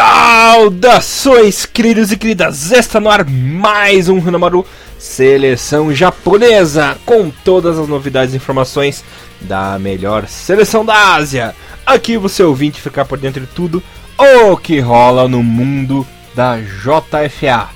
[0.00, 2.72] Saudações, queridos e queridas!
[2.72, 4.64] Está no ar mais um Hanamaru
[4.98, 9.04] Seleção Japonesa com todas as novidades e informações
[9.42, 11.54] da melhor seleção da Ásia.
[11.84, 13.82] Aqui você ouvinte ficar por dentro de tudo
[14.16, 17.68] o que rola no mundo da JFA.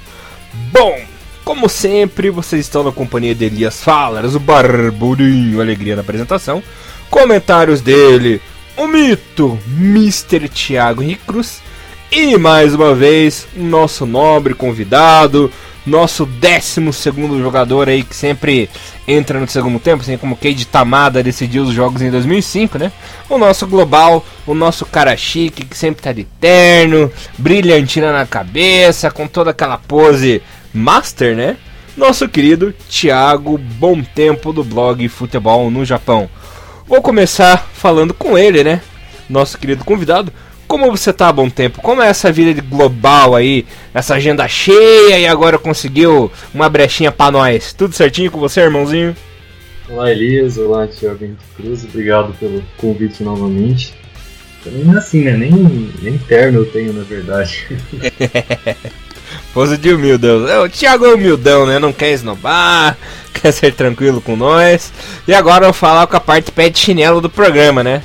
[0.73, 0.99] Bom,
[1.45, 6.63] como sempre, vocês estão na companhia de Elias Falas, o Barburinho, alegria na apresentação.
[7.11, 8.41] Comentários dele,
[8.79, 10.49] o mito Mr.
[10.49, 11.63] Thiago Henrique Cruz
[12.17, 15.51] e mais uma vez, nosso nobre convidado,
[15.85, 16.81] nosso 12
[17.41, 18.71] jogador aí que sempre
[19.07, 22.93] entra no segundo tempo, assim como Keiji Tamada decidiu os jogos em 2005, né?
[23.29, 29.11] O nosso global, o nosso cara chique que sempre tá de terno, brilhantina na cabeça,
[29.11, 30.41] com toda aquela pose
[30.73, 31.57] master, né?
[31.97, 36.31] Nosso querido Thiago Bom Tempo do blog Futebol no Japão.
[36.87, 38.81] Vou começar falando com ele, né?
[39.29, 40.33] Nosso querido convidado.
[40.67, 41.81] Como você tá há bom tempo?
[41.81, 43.67] Como é essa vida global aí?
[43.93, 47.73] Essa agenda cheia e agora conseguiu uma brechinha pra nós?
[47.73, 49.15] Tudo certinho com você, irmãozinho?
[49.89, 50.57] Olá, Elias.
[50.57, 51.85] Olá, Thiago Henrique Cruz.
[51.85, 53.95] Obrigado pelo convite novamente.
[54.65, 55.37] Também não é assim, né?
[55.37, 55.53] Nem,
[56.01, 57.67] nem terno eu tenho, na verdade.
[59.53, 60.65] Pose de humildão.
[60.65, 61.79] O Thiago é humildão, né?
[61.79, 62.97] Não quer esnobar,
[63.35, 64.91] quer ser tranquilo com nós.
[65.29, 68.03] E agora eu vou falar com a parte pé de chinelo do programa, né?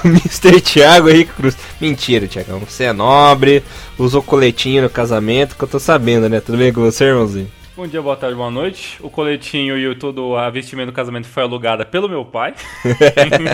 [0.04, 0.60] Mr.
[0.60, 1.56] Thiago Henrique Cruz.
[1.80, 2.60] Mentira, Thiagão.
[2.60, 3.62] Você é nobre,
[3.98, 6.40] usou coletinho no casamento, que eu tô sabendo, né?
[6.40, 7.50] Tudo bem com você, irmãozinho?
[7.76, 8.96] Bom dia, boa tarde, boa noite.
[9.02, 12.54] O coletinho e todo a vestimenta do casamento foi alugada pelo meu pai.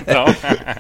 [0.00, 0.24] então,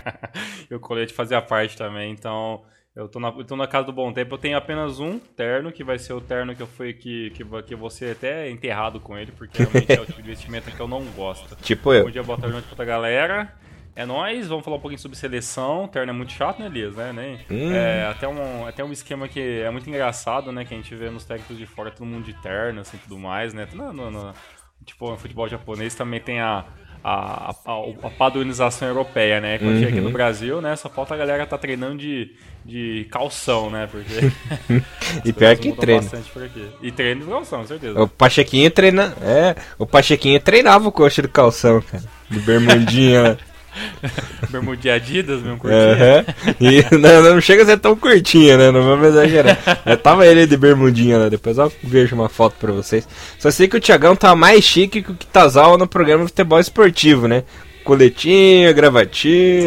[0.70, 2.12] e o colete fazia parte também.
[2.12, 2.62] Então,
[2.94, 4.34] eu tô, na, eu tô na casa do Bom Tempo.
[4.34, 7.44] Eu tenho apenas um terno, que vai ser o terno que eu fui que, que,
[7.66, 10.86] que você até enterrado com ele, porque realmente é o tipo de vestimenta que eu
[10.86, 11.56] não gosto.
[11.56, 12.04] Tipo eu.
[12.04, 13.52] Bom dia, boa tarde, boa noite pra galera.
[13.94, 15.86] É nóis, vamos falar um pouquinho sobre seleção.
[15.86, 16.96] Terno é muito chato, né, Elias?
[16.96, 17.12] Né?
[17.12, 17.72] Nem, Hum.
[17.74, 20.64] é, até, um, até um esquema que é muito engraçado, né?
[20.64, 23.52] Que a gente vê nos técnicos de fora, todo mundo de terno, assim, tudo mais,
[23.52, 23.68] né?
[23.74, 24.32] No, no, no-
[24.86, 26.64] tipo, no futebol japonês também tem a,
[27.04, 27.72] a, a,
[28.04, 29.58] a padronização europeia, né?
[29.58, 30.74] Quando chega aqui no Brasil, né?
[30.74, 32.34] Só falta a galera tá treinando de,
[32.64, 33.86] de calção, né?
[33.90, 34.32] Porque...
[35.22, 36.08] E pior que treina.
[36.80, 38.00] E treino de calção, com certeza.
[38.02, 39.14] O Pachequinho treina.
[39.20, 42.02] É, o Pachequinho treinava o coxa do calção, cara.
[42.30, 43.38] De bermudinha.
[44.50, 45.80] Bermudinha Adidas, mesmo curtinho.
[45.80, 46.24] Aham.
[46.60, 48.70] E não, não chega a ser tão curtinha, né?
[48.70, 49.58] Não vamos exagerar.
[49.86, 51.28] Já tava ele de bermudinha lá.
[51.28, 53.08] Depois eu vejo uma foto pra vocês.
[53.38, 56.60] Só sei que o Thiagão tá mais chique que o Kitazawa no programa de futebol
[56.60, 57.44] esportivo, né?
[57.84, 59.66] Coletinho, gravatinho.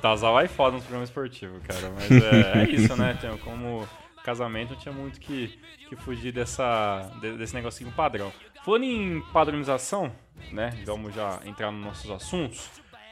[0.00, 1.92] Tá Zawa é foda no programa esportivo, cara.
[1.94, 3.16] Mas é, é isso, né?
[3.20, 3.86] Tem- Como
[4.24, 5.56] casamento não tinha muito que,
[5.88, 8.32] que fugir dessa, de- desse negocinho padrão.
[8.64, 10.10] Falando em padronização,
[10.50, 10.72] né?
[10.84, 12.68] Vamos já entrar nos nossos assuntos.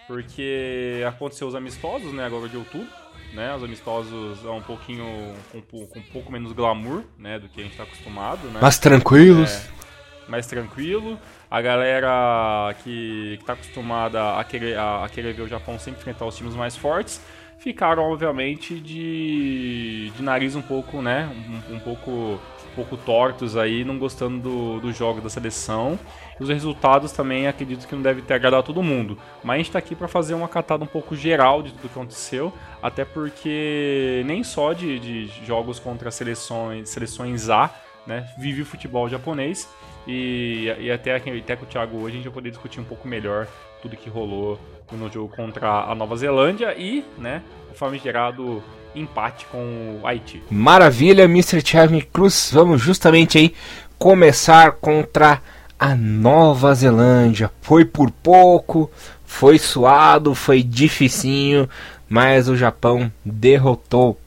[0.06, 2.26] Porque aconteceu os amistosos, né?
[2.26, 2.88] Agora de outubro.
[3.32, 7.48] Né, os amistosos é um pouquinho com, um com um pouco menos glamour, né, do
[7.48, 8.60] que a gente tá acostumado, né?
[8.62, 9.50] Mas tranquilos.
[9.50, 11.18] É, mais tranquilo.
[11.50, 16.00] A galera que, que tá acostumada a querer, a, a querer ver o Japão sempre
[16.00, 17.20] enfrentar os times mais fortes,
[17.58, 21.30] ficaram, obviamente, de, de nariz um pouco, né?
[21.70, 25.98] Um, um pouco, um pouco tortos aí, não gostando do, do jogo da seleção.
[26.38, 29.16] Os resultados também acredito que não deve ter agradado a todo mundo.
[29.42, 31.86] Mas a gente tá aqui para fazer uma catada um pouco geral de tudo que
[31.86, 37.70] aconteceu, até porque nem só de, de jogos contra seleções, seleções A,
[38.06, 39.68] né, vive o futebol japonês.
[40.06, 43.08] E, e até, até com o Thiago hoje a gente vai poder discutir um pouco
[43.08, 43.48] melhor
[43.84, 44.58] tudo que rolou
[44.92, 48.62] no jogo contra a Nova Zelândia e né, o famigerado
[48.94, 50.42] empate com o Haiti.
[50.50, 51.62] Maravilha, Mr.
[51.62, 52.50] Thiago Cruz.
[52.50, 53.54] Vamos justamente aí
[53.98, 55.42] começar contra
[55.78, 57.50] a Nova Zelândia.
[57.60, 58.90] Foi por pouco,
[59.26, 61.68] foi suado, foi dificinho,
[62.08, 64.18] mas o Japão derrotou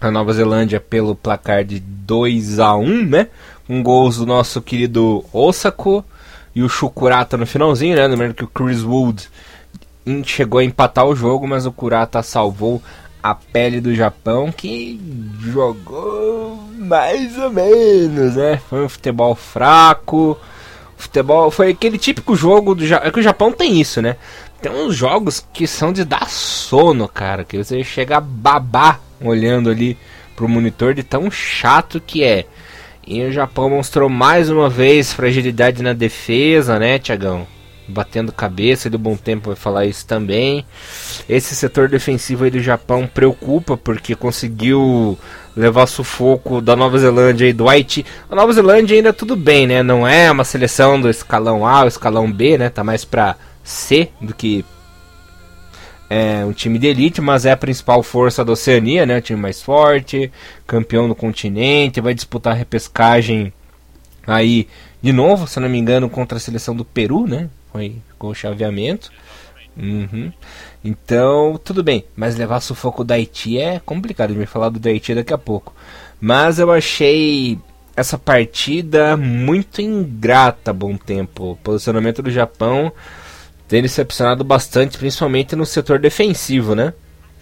[0.00, 3.28] a Nova Zelândia pelo placar de 2 a 1, né?
[3.68, 6.04] Com gols do nosso querido Osako
[6.56, 8.06] e o Shukurata no finalzinho, né?
[8.06, 9.28] Lembrando que o Chris Wood
[10.24, 12.82] chegou a empatar o jogo, mas o Kurata salvou
[13.22, 14.98] a pele do Japão, que
[15.40, 18.58] jogou mais ou menos, né?
[18.70, 20.38] Foi um futebol fraco.
[20.96, 24.16] Futebol foi aquele típico jogo do Ja- é que o Japão tem isso, né?
[24.62, 29.68] Tem uns jogos que são de dar sono, cara, que você chega a babar olhando
[29.68, 29.98] ali
[30.34, 32.46] pro monitor de tão chato que é.
[33.06, 37.46] E o Japão mostrou mais uma vez fragilidade na defesa, né, Tiagão?
[37.86, 40.66] Batendo cabeça, do bom tempo vai falar isso também.
[41.28, 45.16] Esse setor defensivo aí do Japão preocupa porque conseguiu
[45.56, 48.04] levar sufoco da Nova Zelândia e do Haiti.
[48.28, 49.84] A Nova Zelândia ainda tudo bem, né?
[49.84, 52.70] Não é uma seleção do escalão A ou escalão B, né?
[52.70, 54.64] Tá mais pra C do que
[56.08, 59.18] é um time de elite, mas é a principal força da Oceania, né?
[59.18, 60.30] O time mais forte,
[60.66, 63.52] campeão do continente, vai disputar a repescagem
[64.26, 64.68] aí
[65.02, 67.48] de novo, se não me engano, contra a seleção do Peru, né?
[67.72, 69.10] Foi com o chaveamento.
[69.76, 70.32] Uhum.
[70.82, 74.30] Então, tudo bem, mas levar sufoco da Haiti é complicado.
[74.30, 75.74] A gente falar do Haiti daqui a pouco.
[76.20, 77.58] Mas eu achei
[77.94, 81.52] essa partida muito ingrata bom tempo.
[81.52, 82.92] O posicionamento do Japão
[83.68, 86.92] tem decepcionado bastante, principalmente no setor defensivo, né?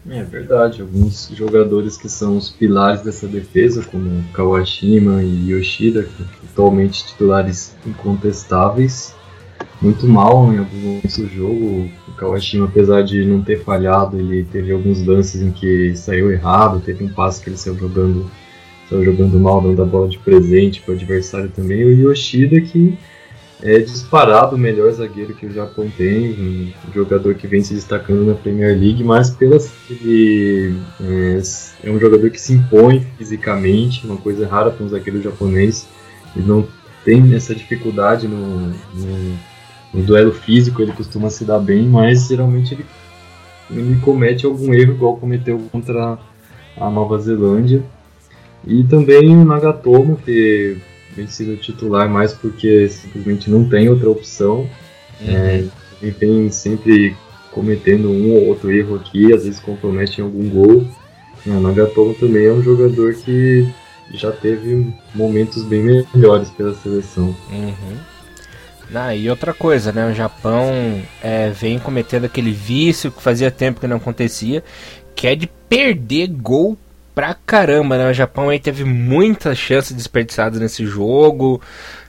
[0.09, 6.07] É verdade, alguns jogadores que são os pilares dessa defesa, como Kawashima e Yoshida,
[6.51, 9.15] atualmente titulares incontestáveis,
[9.81, 11.91] muito mal em alguns momentos do jogo.
[12.07, 16.83] O Kawashima, apesar de não ter falhado, ele teve alguns lances em que saiu errado,
[16.85, 18.31] teve um passe que ele saiu jogando,
[18.91, 21.83] saiu jogando mal, dando a bola de presente para o adversário também.
[21.83, 22.99] O Yoshida que
[23.65, 28.27] é disparado o melhor zagueiro que o Japão tem, um jogador que vem se destacando
[28.27, 31.41] na Premier League, mas pelas ele é,
[31.85, 35.89] é um jogador que se impõe fisicamente, uma coisa rara para um zagueiro japonês.
[36.37, 36.69] Ele não
[37.07, 39.39] tem essa dificuldade no, no,
[39.95, 42.85] no, duelo físico, ele costuma se dar bem, mas geralmente ele,
[43.71, 46.19] ele comete algum erro, igual cometeu contra
[46.77, 47.83] a Nova Zelândia.
[48.67, 50.77] E também o Nagatomo, que
[51.17, 54.69] vem sido titular mais porque simplesmente não tem outra opção.
[55.21, 55.29] Uhum.
[55.29, 55.65] É,
[56.03, 57.17] ele vem sempre
[57.51, 60.87] cometendo um ou outro erro aqui, às vezes compromete em algum gol.
[61.47, 63.69] O Nagatomo também é um jogador que
[64.13, 67.35] já teve momentos bem melhores pela seleção.
[67.51, 67.97] Uhum.
[68.95, 70.11] Ah, e outra coisa, né?
[70.11, 74.63] O Japão é, vem cometendo aquele vício que fazia tempo que não acontecia,
[75.15, 76.79] que é de perder gol
[77.15, 78.11] pra caramba, né?
[78.11, 81.61] O Japão aí teve muitas chances desperdiçadas nesse jogo.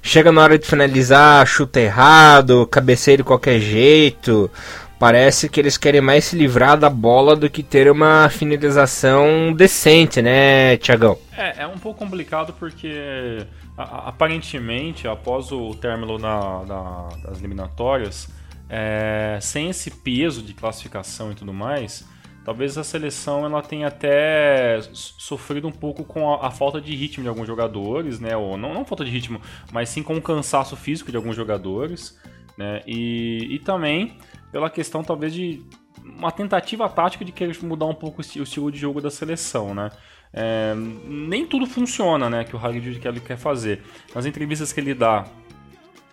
[0.02, 4.50] Chega na hora de finalizar, chuta errado, cabeceio de qualquer jeito.
[4.98, 10.22] Parece que eles querem mais se livrar da bola do que ter uma finalização decente,
[10.22, 11.18] né, Tiagão?
[11.38, 13.46] É, é um pouco complicado porque
[13.78, 18.30] aparentemente, após o término da, da, das eliminatórias,
[18.70, 22.08] é, sem esse peso de classificação e tudo mais,
[22.46, 27.24] talvez a seleção ela tenha até sofrido um pouco com a, a, falta de ritmo
[27.24, 28.38] de alguns jogadores, né?
[28.38, 29.42] Ou não, não falta de ritmo,
[29.74, 32.18] mas sim com o cansaço físico de alguns jogadores,
[32.56, 32.82] né?
[32.86, 34.18] E, e também
[34.52, 35.66] pela questão talvez de
[36.04, 39.90] uma tentativa tática de querer mudar um pouco o estilo de jogo da seleção, né?
[40.32, 40.76] É,
[41.08, 42.44] nem tudo funciona, né?
[42.44, 43.82] Que o Harry Kelly quer fazer.
[44.14, 45.26] Nas entrevistas que ele dá,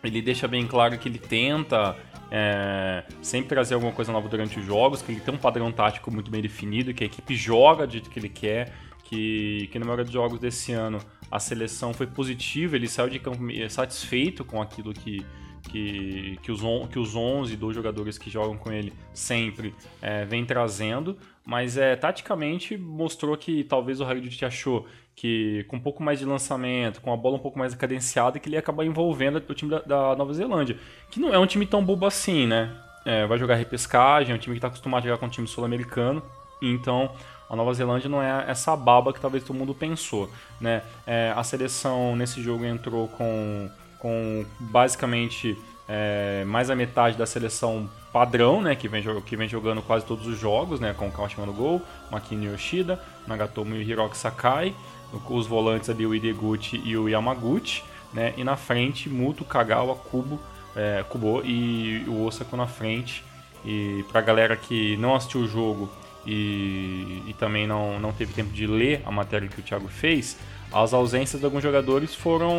[0.03, 1.97] ele deixa bem claro que ele tenta
[2.31, 6.11] é, sempre trazer alguma coisa nova durante os jogos, que ele tem um padrão tático
[6.11, 8.73] muito bem definido, que a equipe joga do jeito que ele quer,
[9.05, 10.99] que, que na maioria dos jogos desse ano
[11.31, 13.39] a seleção foi positiva, ele saiu de campo
[13.69, 15.25] satisfeito com aquilo que,
[15.63, 20.45] que, que, os, que os 11 dos jogadores que jogam com ele sempre é, vem
[20.45, 26.19] trazendo, mas é, taticamente mostrou que talvez o Haridut achou que com um pouco mais
[26.19, 29.55] de lançamento, com a bola um pouco mais cadenciada, que ele ia acabar envolvendo o
[29.55, 30.79] time da, da Nova Zelândia,
[31.11, 32.75] que não é um time tão bobo assim, né?
[33.05, 35.47] É, vai jogar repescagem, é um time que está acostumado a jogar com um time
[35.47, 36.23] sul-americano,
[36.63, 37.11] então
[37.51, 40.31] a Nova Zelândia não é essa baba que talvez todo mundo pensou,
[40.61, 40.83] né?
[41.07, 43.69] É, a seleção nesse jogo entrou com,
[43.99, 45.59] com basicamente
[45.95, 50.27] é, mais a metade da seleção padrão, né, que vem, que vem jogando quase todos
[50.27, 54.75] os jogos, né, com Kawashima no gol, Makini Yoshida, Nagatomo e Hiroki Sakai,
[55.29, 57.83] os volantes ali o Ideguchi e o Yamaguchi,
[58.15, 58.33] né?
[58.39, 60.41] E na frente Muto, Kagawa, Kubo,
[60.75, 63.23] é, Kubo e o Osako na frente.
[63.63, 65.91] E pra galera que não assistiu o jogo
[66.27, 70.39] e, e também não, não teve tempo de ler a matéria que o Thiago fez,
[70.73, 72.57] as ausências de alguns jogadores foram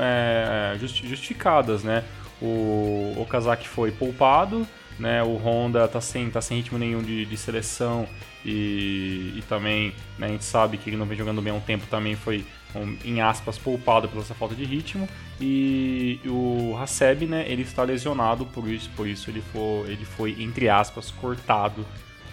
[0.00, 2.04] é, justificadas, né?
[2.40, 4.66] O Okazaki foi poupado,
[4.98, 5.22] né?
[5.22, 8.08] O Honda tá sem, tá sem ritmo nenhum de, de seleção
[8.44, 11.60] e, e também né, a gente sabe que ele não vem jogando bem há um
[11.60, 15.08] tempo, também foi, um, em aspas, poupado pela essa falta de ritmo.
[15.40, 20.36] E o Haseb, né, ele está lesionado, por isso, por isso ele, foi, ele foi,
[20.42, 21.84] entre aspas, cortado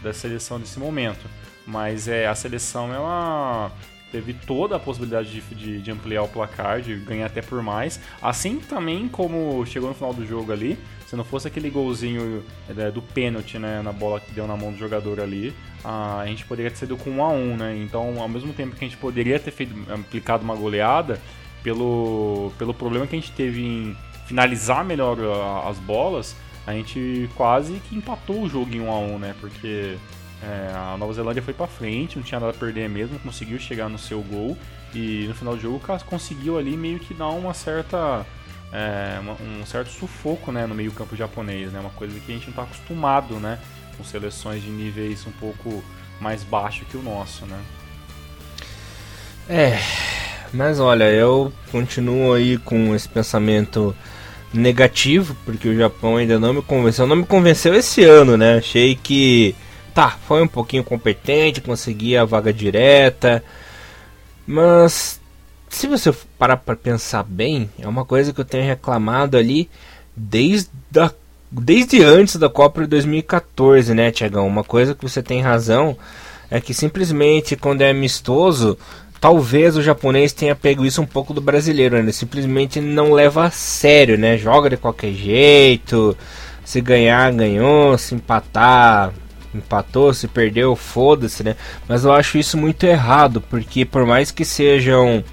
[0.01, 1.25] da seleção nesse momento.
[1.65, 3.71] Mas é, a seleção, ela
[4.11, 7.99] teve toda a possibilidade de, de, de, ampliar o placar, de ganhar até por mais.
[8.21, 12.91] Assim também como chegou no final do jogo ali, se não fosse aquele golzinho é,
[12.91, 16.71] do pênalti, né, na bola que deu na mão do jogador ali, a gente poderia
[16.71, 17.77] ter sido com 1 a 1 né?
[17.77, 21.21] Então, ao mesmo tempo que a gente poderia ter feito, aplicado uma goleada,
[21.63, 23.97] pelo, pelo problema que a gente teve em
[24.27, 25.17] finalizar melhor
[25.67, 26.35] as bolas,
[26.65, 29.35] a gente quase que empatou o jogo em 1 a 1 né?
[29.39, 29.97] Porque
[30.43, 33.89] é, a Nova Zelândia foi para frente, não tinha nada a perder mesmo, conseguiu chegar
[33.89, 34.57] no seu gol
[34.93, 38.25] e no final do jogo conseguiu ali meio que dar uma certa
[38.71, 41.79] é, um certo sufoco né, no meio campo japonês, né?
[41.79, 43.59] Uma coisa que a gente não está acostumado, né?
[43.97, 45.83] com seleções de níveis um pouco
[46.19, 47.59] mais baixo que o nosso, né?
[49.47, 49.79] É,
[50.53, 53.95] mas olha, eu continuo aí com esse pensamento
[54.53, 57.05] negativo, porque o Japão ainda não me convenceu.
[57.05, 58.57] Não me convenceu esse ano, né?
[58.57, 59.55] Achei que
[59.95, 63.41] tá, foi um pouquinho competente, conseguia a vaga direta,
[64.45, 65.19] mas
[65.69, 69.69] se você parar para pensar bem, é uma coisa que eu tenho reclamado ali
[70.15, 71.11] desde a,
[71.49, 74.45] desde antes da Copa de 2014, né, Tiagão?
[74.45, 75.97] Uma coisa que você tem razão
[76.51, 78.77] é que simplesmente quando é amistoso
[79.19, 82.01] talvez o japonês tenha pego isso um pouco do brasileiro, né?
[82.01, 84.37] Ele simplesmente não leva a sério, né?
[84.37, 86.15] Joga de qualquer jeito.
[86.63, 87.97] Se ganhar, ganhou.
[87.97, 89.13] Se empatar,
[89.57, 90.13] empatou.
[90.13, 91.55] Se perdeu, foda-se, né?
[91.87, 95.23] Mas eu acho isso muito errado, porque por mais que sejam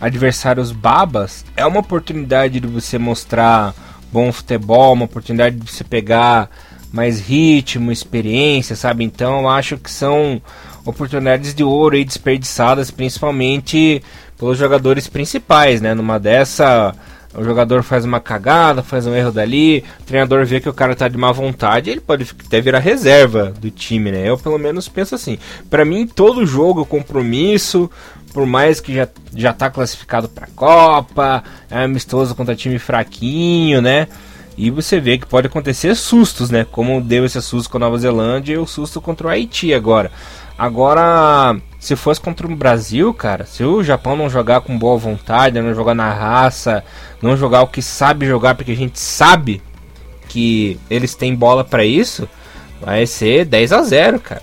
[0.00, 3.74] adversários babas, é uma oportunidade de você mostrar
[4.10, 6.50] bom futebol, uma oportunidade de você pegar
[6.92, 9.04] mais ritmo, experiência, sabe?
[9.04, 10.40] Então eu acho que são
[10.84, 14.02] oportunidades de ouro aí desperdiçadas, principalmente
[14.38, 15.94] pelos jogadores principais, né?
[15.94, 16.94] Numa dessa,
[17.34, 20.96] o jogador faz uma cagada, faz um erro dali, o treinador vê que o cara
[20.96, 24.28] tá de má vontade, ele pode até virar reserva do time, né?
[24.28, 25.38] Eu pelo menos penso assim.
[25.68, 27.88] Para mim, todo jogo, compromisso,
[28.32, 34.08] por mais que já, já tá classificado pra Copa, é amistoso contra time fraquinho, né?
[34.56, 36.66] E você vê que pode acontecer sustos, né?
[36.70, 40.10] Como deu esse susto com a Nova Zelândia e o susto contra o Haiti agora.
[40.58, 45.58] Agora, se fosse contra o Brasil, cara, se o Japão não jogar com boa vontade,
[45.60, 46.84] não jogar na raça,
[47.22, 49.62] não jogar o que sabe jogar, porque a gente sabe
[50.28, 52.28] que eles têm bola para isso,
[52.82, 54.42] vai ser 10 a 0, cara.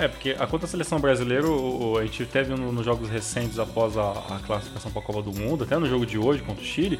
[0.00, 3.98] É, porque a contra a seleção brasileira, a gente teve no, nos jogos recentes após
[3.98, 6.66] a, a classificação para a Copa do Mundo, até no jogo de hoje contra o
[6.66, 6.98] Chile,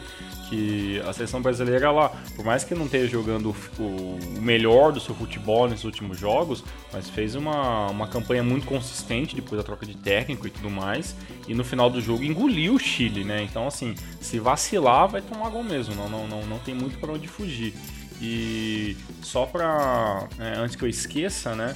[0.50, 5.00] que a seleção brasileira, ela, por mais que não esteja jogando o, o, melhor do
[5.00, 9.86] seu futebol nesses últimos jogos, mas fez uma, uma campanha muito consistente depois da troca
[9.86, 11.16] de técnico e tudo mais,
[11.48, 13.42] e no final do jogo engoliu o Chile, né?
[13.42, 17.12] Então, assim, se vacilar, vai tomar gol mesmo, não, não, não, não tem muito para
[17.12, 17.72] onde fugir.
[18.20, 21.74] E só para é, antes que eu esqueça, né?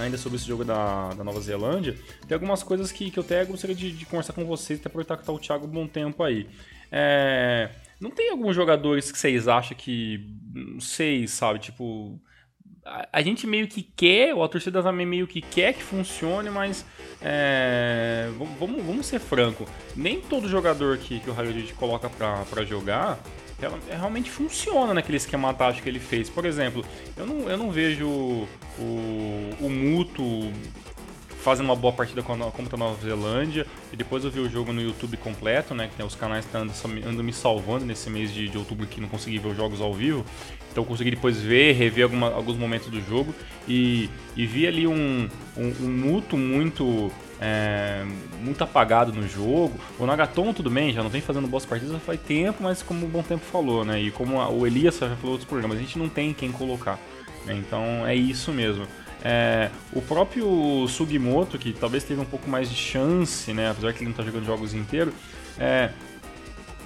[0.00, 1.96] Ainda sobre esse jogo da, da Nova Zelândia,
[2.28, 5.16] tem algumas coisas que, que eu até gostaria de, de conversar com vocês, até aproveitar
[5.16, 6.46] que tá o Thiago um bom tempo aí.
[6.90, 10.26] É, não tem alguns jogadores que vocês acham que.
[10.54, 11.58] Não sei, sabe?
[11.58, 12.20] Tipo.
[13.12, 16.84] A, gente meio que quer, ou a torcida também meio que quer que funcione, mas.
[17.20, 19.66] É, vamos, vamos ser franco.
[19.96, 23.20] Nem todo jogador que, que o Rayo coloca pra, pra jogar
[23.90, 26.28] realmente funciona naquele esquema tático que ele fez.
[26.28, 26.84] Por exemplo,
[27.16, 28.48] eu não, eu não vejo o,
[29.60, 30.50] o Muto
[31.42, 33.66] fazendo uma boa partida contra a Nova Zelândia.
[33.92, 35.88] E depois eu vi o jogo no YouTube completo, né?
[35.88, 39.08] Que tem os canais que andam, me salvando nesse mês de, de, outubro que não
[39.08, 40.24] consegui ver os jogos ao vivo.
[40.70, 43.34] Então eu consegui depois ver, rever alguma, alguns momentos do jogo.
[43.68, 46.36] E, e vi ali um, um, um muito
[47.44, 48.04] é,
[48.40, 49.72] muito apagado no jogo.
[49.98, 53.08] O Nagaton, tudo bem, já não vem fazendo boas partidas faz tempo, mas como o
[53.08, 54.00] Bom Tempo falou, né?
[54.00, 57.00] E como o Elias já falou outros programas, a gente não tem quem colocar.
[57.44, 57.56] Né?
[57.56, 58.86] Então é isso mesmo.
[59.24, 63.70] É, o próprio Sugimoto, que talvez teve um pouco mais de chance, né?
[63.70, 65.12] Apesar que ele não está jogando jogos inteiros,
[65.58, 65.90] é,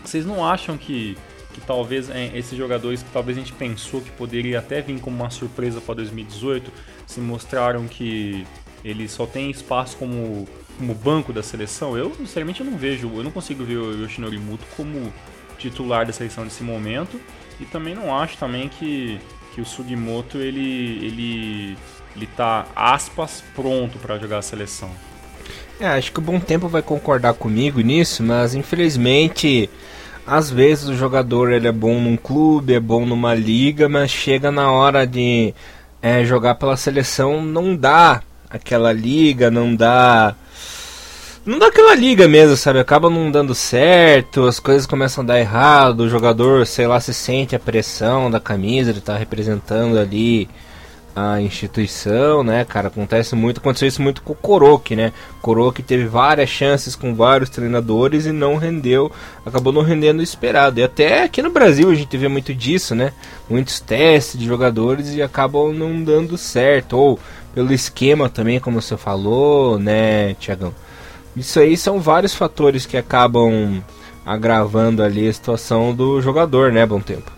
[0.02, 1.18] vocês não acham que,
[1.52, 5.16] que talvez é, esses jogadores que talvez a gente pensou que poderia até vir como
[5.16, 6.72] uma surpresa para 2018
[7.06, 8.46] se mostraram que
[8.84, 10.46] ele só tem espaço como,
[10.78, 14.38] como banco da seleção, eu sinceramente eu não vejo, eu não consigo ver o Yoshinori
[14.38, 15.12] Muto como
[15.58, 17.20] titular da seleção nesse momento
[17.60, 19.18] e também não acho também que,
[19.54, 21.78] que o Sugimoto ele ele
[22.14, 24.90] ele tá aspas pronto para jogar a seleção.
[25.78, 29.68] É, acho que o Bom Tempo vai concordar comigo nisso, mas infelizmente
[30.26, 34.50] às vezes o jogador ele é bom num clube, é bom numa liga, mas chega
[34.50, 35.54] na hora de
[36.02, 40.34] é, jogar pela seleção não dá aquela liga, não dá.
[41.44, 42.80] Não dá aquela liga mesmo, sabe?
[42.80, 47.14] Acaba não dando certo, as coisas começam a dar errado, o jogador, sei lá, se
[47.14, 50.48] sente a pressão da camisa, ele tá representando ali
[51.16, 52.88] a instituição, né, cara?
[52.88, 55.14] Acontece muito, aconteceu isso muito com o Koroki, né?
[55.40, 59.10] Koroki teve várias chances com vários treinadores e não rendeu,
[59.44, 60.78] acabou não rendendo o esperado.
[60.78, 63.14] E até aqui no Brasil a gente vê muito disso, né?
[63.48, 67.18] Muitos testes de jogadores e acabam não dando certo, ou
[67.56, 70.74] pelo esquema também, como você falou, né, Tiagão?
[71.34, 73.82] Isso aí são vários fatores que acabam
[74.26, 77.32] agravando ali a situação do jogador, né, Bom Tempo?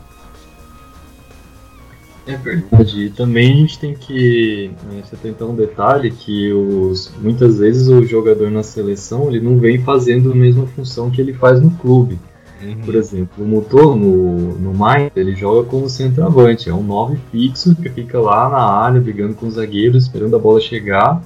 [2.26, 3.04] É verdade.
[3.04, 7.86] E também a gente tem que né, você tentar um detalhe que os, muitas vezes
[7.86, 11.70] o jogador na seleção ele não vem fazendo a mesma função que ele faz no
[11.70, 12.18] clube.
[12.62, 12.80] Uhum.
[12.84, 17.74] Por exemplo, o motor no, no Mind, ele joga como centroavante, é um 9 fixo
[17.76, 21.22] que fica lá na área brigando com os zagueiros, esperando a bola chegar.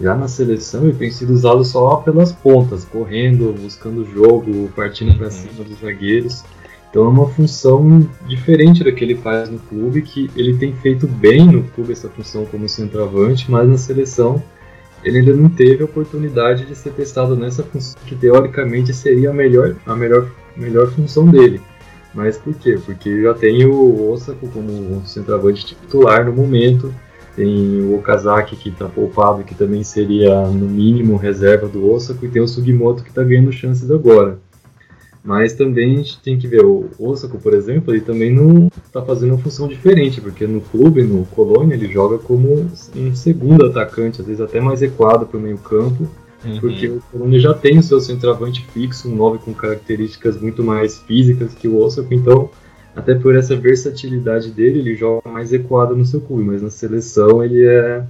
[0.00, 5.16] Já na seleção ele tem sido usado só pelas pontas, correndo, buscando o jogo, partindo
[5.16, 5.30] para uhum.
[5.30, 6.44] cima dos zagueiros.
[6.90, 11.08] Então é uma função diferente da que ele faz no clube, que ele tem feito
[11.08, 14.40] bem no clube essa função como centroavante, mas na seleção
[15.02, 19.32] ele ainda não teve a oportunidade de ser testado nessa função que teoricamente seria a
[19.34, 21.60] melhor, a melhor, melhor função dele.
[22.14, 22.78] Mas por quê?
[22.84, 26.94] Porque já tem o Osako como centroavante titular no momento,
[27.34, 32.28] tem o Okazaki que está poupado, que também seria no mínimo reserva do Osako, e
[32.28, 34.38] tem o Sugimoto que está ganhando chances agora.
[35.24, 39.02] Mas também a gente tem que ver, o Osako, por exemplo, ele também não está
[39.02, 44.20] fazendo uma função diferente, porque no clube, no Colônia, ele joga como um segundo atacante,
[44.20, 46.06] às vezes até mais equado para o meio campo,
[46.44, 46.60] uhum.
[46.60, 50.98] porque o Colônia já tem o seu centroavante fixo, um 9 com características muito mais
[50.98, 52.50] físicas que o Osako, então,
[52.94, 57.42] até por essa versatilidade dele, ele joga mais equado no seu clube, mas na seleção
[57.42, 58.04] ele é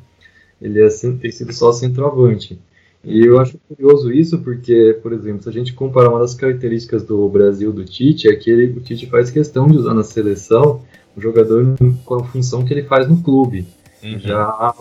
[0.60, 0.88] ele é,
[1.20, 2.58] tem sido só centroavante.
[3.04, 7.02] E eu acho curioso isso porque, por exemplo, se a gente comparar uma das características
[7.02, 10.80] do Brasil do Tite, é que ele, o Tite faz questão de usar na seleção
[11.14, 13.66] o jogador com a função que ele faz no clube.
[14.04, 14.18] Uhum.
[14.18, 14.74] Já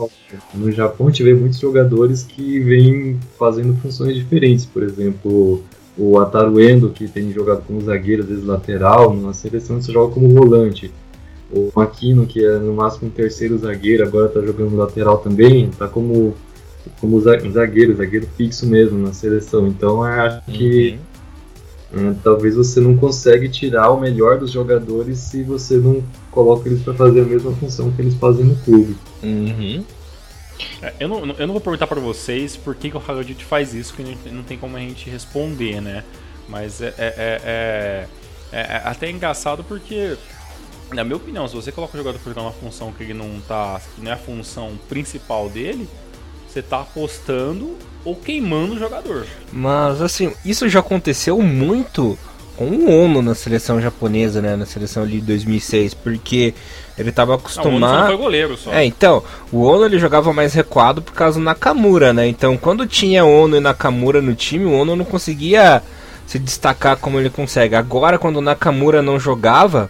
[0.54, 5.64] no Japão a gente vê muitos jogadores que vêm fazendo funções diferentes, por exemplo,
[5.98, 10.28] o Ataruendo, que tem jogado como zagueiro, às vezes lateral, na seleção você joga como
[10.30, 10.92] volante.
[11.52, 15.88] O Makino, que é no máximo um terceiro zagueiro, agora está jogando lateral também, está
[15.88, 16.36] como
[17.00, 19.68] como zagueiro, zagueiro fixo mesmo na seleção.
[19.68, 21.00] Então acho que
[21.94, 22.12] uhum.
[22.12, 26.82] é, talvez você não consegue tirar o melhor dos jogadores se você não coloca eles
[26.82, 28.96] para fazer a mesma função que eles fazem no clube.
[29.22, 29.84] Uhum.
[30.82, 33.74] É, eu, não, eu não vou perguntar para vocês por que, que o Hagajit faz
[33.74, 36.04] isso, que não tem como a gente responder, né?
[36.48, 38.08] Mas é, é, é,
[38.52, 40.18] é, é até engraçado porque
[40.92, 43.40] na minha opinião, se você coloca o jogador para jogar uma função que ele não
[43.48, 45.88] tá, que não é a função principal dele,
[46.48, 49.26] você tá apostando ou queimando o jogador.
[49.52, 52.18] Mas assim, isso já aconteceu muito
[52.58, 54.56] com o Ono na seleção japonesa, né?
[54.56, 56.54] Na seleção ali de 2006, porque
[56.98, 57.80] ele estava acostumado.
[57.80, 58.72] Não, o Ono foi goleiro só.
[58.72, 62.28] É, então, o Ono ele jogava mais recuado por causa do Nakamura, né?
[62.28, 65.82] Então, quando tinha Ono e Nakamura no time, o Ono não conseguia
[66.26, 67.76] se destacar como ele consegue.
[67.76, 69.90] Agora, quando o Nakamura não jogava,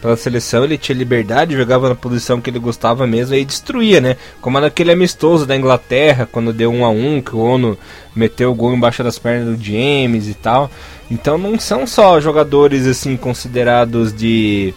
[0.00, 4.16] pela seleção, ele tinha liberdade, jogava na posição que ele gostava mesmo e destruía, né?
[4.40, 7.78] Como naquele amistoso da Inglaterra, quando deu 1 a 1 que o Ono
[8.16, 10.70] meteu o gol embaixo das pernas do James e tal.
[11.10, 14.72] Então não são só jogadores assim considerados de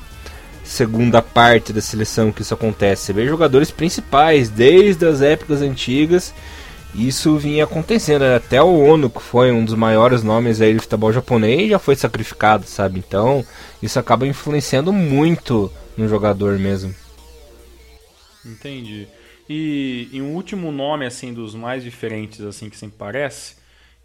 [0.63, 3.04] segunda parte da seleção que isso acontece.
[3.04, 6.34] Você vê jogadores principais desde as épocas antigas.
[6.96, 11.12] Isso vinha acontecendo, até o Ono, que foi um dos maiores nomes aí do futebol
[11.12, 13.00] japonês, já foi sacrificado, sabe?
[13.00, 13.43] Então,
[13.82, 16.93] isso acaba influenciando muito no jogador mesmo.
[18.46, 19.08] Entendi.
[19.50, 23.56] E, e um último nome assim dos mais diferentes assim que sempre parece,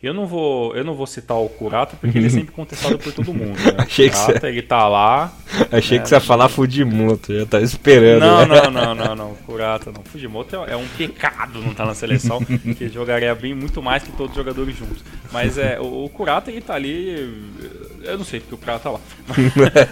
[0.01, 3.13] eu não vou, eu não vou citar o Kurata porque ele é sempre contestado por
[3.13, 3.59] todo mundo.
[3.59, 3.75] Né?
[3.83, 4.47] Achei Kurata, que você...
[4.47, 5.33] ele tá lá.
[5.73, 6.03] Achei né?
[6.05, 8.21] que você ia falar Fujimoto, já tá esperando.
[8.21, 8.63] Não, né?
[8.63, 10.05] não, não, não, não, Kurata não.
[10.05, 14.05] Fujimoto é, é um pecado não estar tá na seleção, que jogaria bem muito mais
[14.05, 15.03] que todos os jogadores juntos.
[15.33, 17.57] Mas é, o, o Kurata ele tá ali,
[18.05, 19.01] eu não sei porque o Kurata tá lá.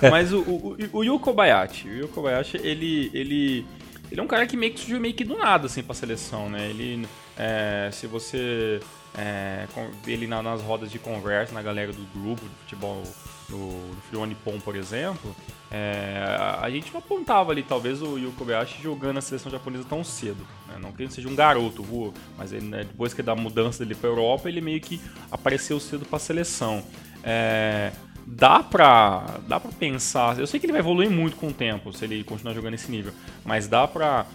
[0.08, 3.66] Mas o, o, o Yuko Bayashi, o Yuko Bayashi, ele, ele,
[4.12, 6.48] ele é um cara que meio que surgiu meio que do nada assim pra seleção,
[6.48, 6.68] né?
[6.70, 7.04] Ele,
[7.36, 8.80] é, se você
[9.16, 9.66] é,
[10.06, 13.02] ele nas rodas de conversa, na galera do grupo de futebol
[13.48, 13.56] do,
[13.94, 15.34] do Frio Nippon, por exemplo,
[15.70, 16.22] é,
[16.60, 20.46] a gente não apontava ali talvez o Yuko Kobayashi jogando na seleção japonesa tão cedo.
[20.68, 20.76] Né?
[20.80, 23.94] Não que ele seja um garoto, voa, mas ele, né, depois que da mudança dele
[23.94, 25.00] para Europa, ele meio que
[25.30, 26.82] apareceu cedo para a seleção.
[27.24, 27.92] É,
[28.26, 30.38] dá pra, dá pra pensar.
[30.38, 32.90] Eu sei que ele vai evoluir muito com o tempo se ele continuar jogando nesse
[32.90, 33.12] nível,
[33.44, 34.26] mas dá pra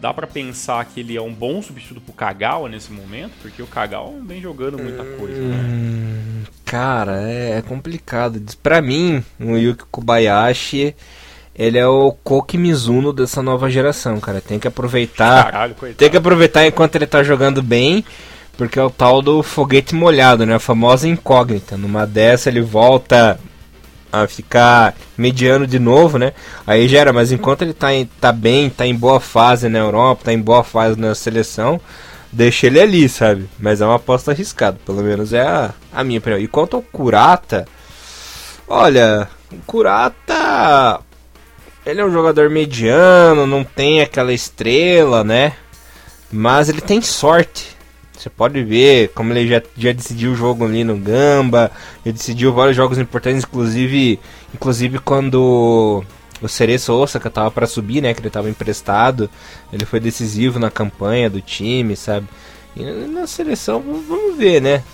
[0.00, 3.32] dá para pensar que ele é um bom substituto pro Kagawa nesse momento?
[3.42, 5.56] Porque o Kagawa vem jogando muita coisa, né?
[5.56, 8.40] Hum, cara, é, é complicado.
[8.62, 10.94] Para mim, o Yuki Kobayashi,
[11.54, 14.40] ele é o Koki Mizuno dessa nova geração, cara.
[14.40, 15.44] Tem que aproveitar.
[15.44, 18.04] Caralho, tem que aproveitar enquanto ele tá jogando bem.
[18.56, 20.54] Porque é o tal do foguete molhado, né?
[20.54, 21.78] A famosa incógnita.
[21.78, 23.40] Numa dessa ele volta
[24.12, 26.32] a ficar mediano de novo, né?
[26.66, 30.24] Aí gera, mas enquanto ele tá, em, tá bem, tá em boa fase na Europa,
[30.24, 31.80] tá em boa fase na seleção,
[32.32, 33.48] deixa ele ali, sabe?
[33.58, 36.40] Mas é uma aposta arriscada, pelo menos é a, a minha opinião.
[36.40, 37.66] E quanto ao Kurata,
[38.68, 41.00] olha, o Kurata
[41.84, 45.54] ele é um jogador mediano, não tem aquela estrela, né?
[46.30, 47.76] Mas ele tem sorte.
[48.20, 51.70] Você pode ver como ele já, já decidiu o jogo ali no Gamba,
[52.04, 54.20] ele decidiu vários jogos importantes, inclusive,
[54.54, 56.04] inclusive quando
[56.42, 59.30] o Cereço Osaka tava para subir, né, que ele tava emprestado,
[59.72, 62.26] ele foi decisivo na campanha do time, sabe?
[62.76, 64.84] E na seleção, vamos ver, né?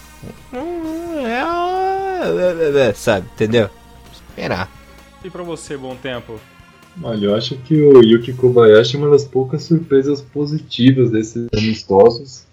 [1.24, 3.68] É, é, é, sabe, entendeu?
[4.12, 4.70] Esperar.
[5.24, 6.38] E pra você, bom tempo?
[7.02, 12.45] Olha, eu acho que o Yuki Kobayashi é uma das poucas surpresas positivas desses amistosos.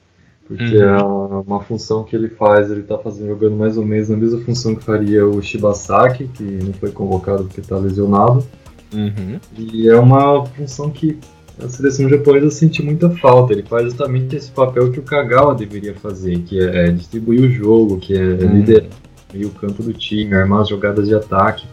[0.48, 0.84] Porque uhum.
[0.84, 1.04] é
[1.48, 4.76] uma função que ele faz, ele tá fazendo, jogando mais ou menos a mesma função
[4.76, 8.46] que faria o Shibasaki, que não foi convocado porque tá lesionado.
[8.94, 9.40] Uhum.
[9.58, 11.18] E é uma função que
[11.64, 13.54] a seleção japonesa sente muita falta.
[13.54, 17.98] Ele faz justamente esse papel que o Kagawa deveria fazer, que é distribuir o jogo,
[17.98, 18.56] que é uhum.
[18.58, 18.90] liderar
[19.36, 21.66] o campo do time, armar as jogadas de ataque.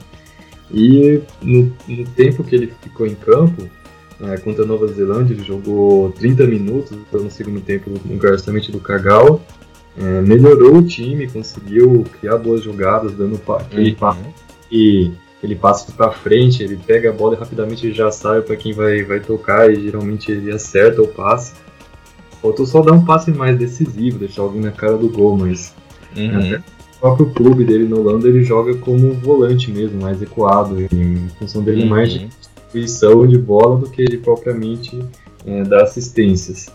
[0.72, 3.68] E no, no tempo que ele ficou em campo,
[4.22, 8.33] é, contra a Nova Zelândia, ele jogou 30 minutos então, no segundo tempo no lugar
[8.33, 9.40] justamente do Kagawa.
[9.98, 14.33] É, melhorou o time, conseguiu criar boas jogadas, dando aquele uhum.
[14.70, 15.11] e
[15.42, 19.02] ele passa para frente, ele pega a bola e rapidamente já sabe para quem vai,
[19.02, 21.54] vai tocar e geralmente ele acerta o passe.
[22.42, 25.74] Faltou só dar um passe mais decisivo, deixar alguém na cara do gol, mas
[26.16, 26.56] uhum.
[26.56, 31.62] o próprio clube dele no Holanda ele joga como volante mesmo, mais ecoado, em função
[31.62, 31.88] dele uhum.
[31.88, 32.28] mais de
[32.70, 34.98] distribuição de bola do que ele propriamente
[35.46, 36.68] é, dar assistências.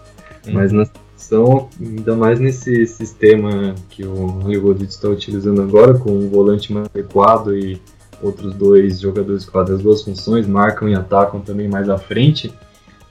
[0.45, 0.53] Uhum.
[0.53, 6.29] Mas na seleção, ainda mais nesse sistema que o Hollywood está utilizando agora, com um
[6.29, 7.81] volante mais adequado e
[8.21, 12.53] outros dois jogadores que fazem as duas funções, marcam e atacam também mais à frente,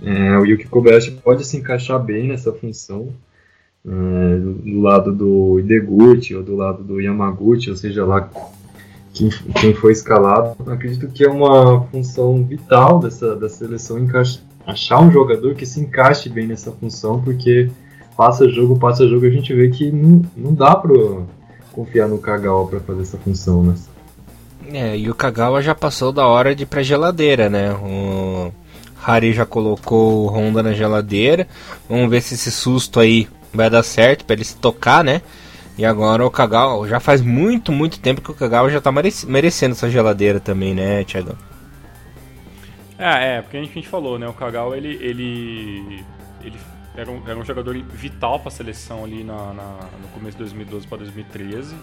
[0.02, 3.08] é, o Yuki Kobayashi pode se encaixar bem nessa função.
[3.86, 8.30] É, do lado do Ideguchi ou do lado do Yamaguchi, ou seja lá
[9.14, 10.56] quem, quem foi escalado.
[10.70, 15.80] Acredito que é uma função vital dessa da seleção encaixa, achar um jogador que se
[15.80, 17.70] encaixe bem nessa função, porque
[18.16, 20.92] passa jogo, passa jogo, a gente vê que não, não dá para
[21.72, 23.74] confiar no Kagawa para fazer essa função, né?
[24.72, 27.72] É, e o Kagawa já passou da hora de ir pra geladeira, né?
[27.72, 28.50] O
[29.04, 31.46] Hari já colocou o Honda na geladeira.
[31.88, 35.20] Vamos ver se esse susto aí vai dar certo para ele se tocar, né?
[35.76, 39.72] E agora o Kagawa, já faz muito, muito tempo que o Kagawa já tá merecendo
[39.72, 41.36] essa geladeira também, né, Thiago?
[42.96, 46.04] É, é, porque a gente, a gente falou, né, o Kagawa, ele, ele,
[46.44, 46.56] ele
[46.96, 50.44] era, um, era um jogador vital para a seleção ali na, na, no começo de
[50.44, 51.74] 2012 para 2013.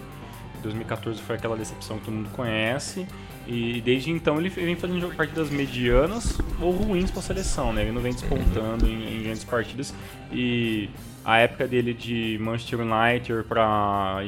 [0.62, 3.06] 2014 foi aquela decepção que todo mundo conhece.
[3.48, 7.82] E desde então ele vem fazendo partidas medianas ou ruins para a seleção, né?
[7.82, 9.94] Ele não vem despontando em, em, grandes partidas.
[10.32, 10.90] E
[11.24, 14.20] a época dele de Manchester United para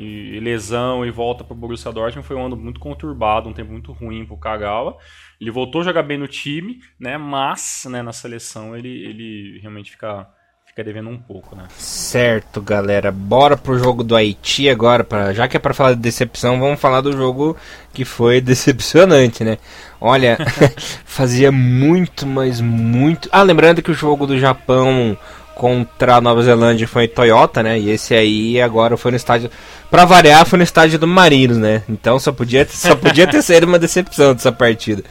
[0.41, 3.91] lesão e volta para o Borussia Dortmund foi um ano muito conturbado, um tempo muito
[3.91, 4.97] ruim para o Kagawa.
[5.39, 7.17] Ele voltou a jogar bem no time, né?
[7.17, 10.27] Mas né, na seleção ele, ele realmente fica
[10.73, 11.65] fica devendo um pouco, né?
[11.77, 13.11] Certo, galera.
[13.11, 15.03] Bora pro jogo do Haiti agora.
[15.03, 17.55] Pra, já que é para falar de decepção, vamos falar do jogo
[17.93, 19.59] que foi decepcionante, né?
[20.01, 20.35] Olha,
[21.05, 23.29] fazia muito, mas muito.
[23.31, 25.15] Ah, lembrando que o jogo do Japão
[25.55, 27.79] contra a Nova Zelândia foi Toyota, né?
[27.79, 29.49] E esse aí agora foi no estádio.
[29.89, 31.83] Pra variar, foi no estádio do Marinos, né?
[31.87, 35.03] Então só podia, só podia ter sido uma decepção dessa partida.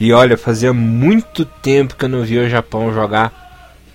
[0.00, 3.32] E olha, fazia muito tempo que eu não via o Japão jogar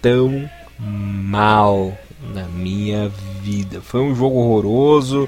[0.01, 1.97] tão mal
[2.33, 3.81] na minha vida.
[3.81, 5.27] Foi um jogo horroroso.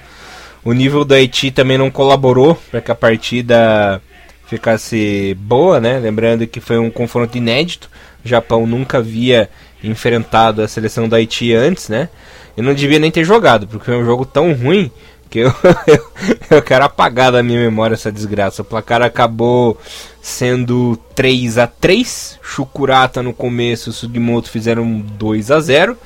[0.63, 4.01] O nível do Haiti também não colaborou para que a partida
[4.45, 5.99] ficasse boa, né?
[5.99, 7.89] Lembrando que foi um confronto inédito.
[8.23, 9.49] O Japão nunca havia
[9.84, 12.10] enfrentado a seleção do Haiti antes, né?
[12.56, 14.92] Eu não devia nem ter jogado, porque foi um jogo tão ruim
[15.30, 15.54] que eu,
[15.88, 16.12] eu,
[16.50, 18.62] eu quero apagar da minha memória essa desgraça.
[18.62, 19.80] O placar acabou
[20.22, 25.98] sendo 3 a 3 Chukurata no começo, Sugimoto fizeram 2 a 0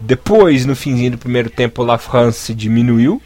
[0.00, 3.22] Depois, no finzinho do primeiro tempo, La France diminuiu.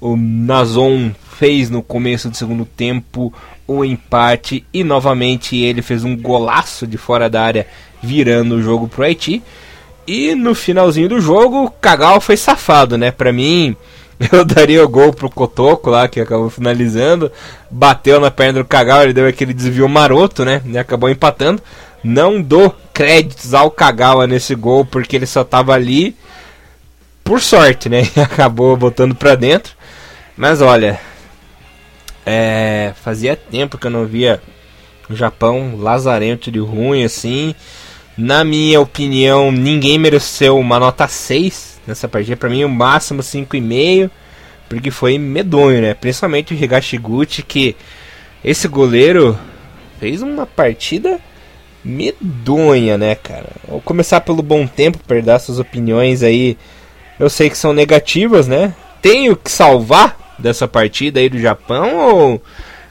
[0.00, 3.32] O Nazon fez no começo do segundo tempo
[3.66, 7.66] o empate e novamente ele fez um golaço de fora da área,
[8.04, 9.42] virando o jogo pro Haiti.
[10.06, 13.10] E no finalzinho do jogo, o Cagal foi safado, né?
[13.10, 13.74] Pra mim,
[14.30, 17.32] eu daria o gol pro Cotoco lá, que acabou finalizando.
[17.70, 20.60] Bateu na perna do Cagal, ele deu aquele desvio maroto, né?
[20.66, 21.62] E acabou empatando.
[22.02, 26.14] Não dou créditos ao Kagawa nesse gol, porque ele só tava ali
[27.24, 28.02] por sorte, né?
[28.14, 29.72] E acabou botando pra dentro.
[30.36, 31.00] Mas olha,
[32.26, 34.40] é, fazia tempo que eu não via
[35.08, 37.54] o Japão lazarento de ruim assim.
[38.16, 42.36] Na minha opinião, ninguém mereceu uma nota 6 nessa partida.
[42.36, 44.10] Para mim, o máximo 5,5,
[44.68, 45.94] porque foi medonho, né?
[45.94, 47.76] Principalmente o Higashiguchi, que
[48.44, 49.38] esse goleiro
[49.98, 51.18] fez uma partida
[51.84, 53.48] medonha, né, cara?
[53.68, 56.56] Vou começar pelo bom tempo, para dar suas opiniões aí
[57.18, 58.74] eu sei que são negativas, né?
[59.00, 62.42] Tenho que salvar dessa partida aí do Japão ou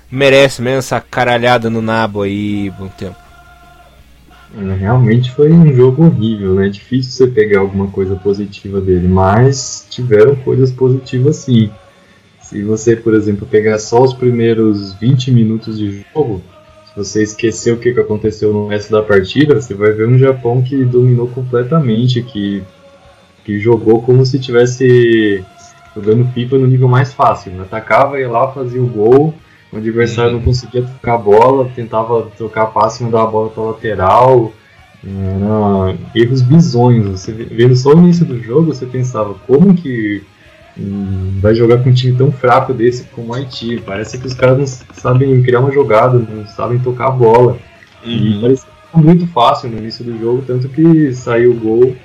[0.09, 3.22] merece mesmo essa caralhada no nabo aí bom tempo?
[4.55, 6.69] É, realmente foi um jogo horrível, né?
[6.69, 11.71] Difícil você pegar alguma coisa positiva dele, mas tiveram coisas positivas sim.
[12.41, 16.41] Se você, por exemplo, pegar só os primeiros 20 minutos de jogo,
[16.85, 20.61] se você esquecer o que aconteceu no resto da partida, você vai ver um Japão
[20.61, 22.61] que dominou completamente, que,
[23.43, 25.43] que jogou como se tivesse
[25.95, 27.59] jogando FIFA no nível mais fácil.
[27.59, 29.33] Atacava, ia lá, fazia o gol,
[29.73, 30.38] o adversário uhum.
[30.38, 34.53] não conseguia tocar a bola, tentava trocar passe e mandar a bola para lateral.
[35.05, 37.21] Era erros bizonhos.
[37.21, 40.23] Você vendo só o início do jogo, você pensava como que
[40.77, 43.81] hum, vai jogar com um time tão fraco desse como o Haiti.
[43.86, 47.57] Parece que os caras não sabem criar uma jogada, não sabem tocar a bola.
[48.05, 48.12] Uhum.
[48.12, 51.95] E parecia muito fácil no início do jogo, tanto que saiu o gol.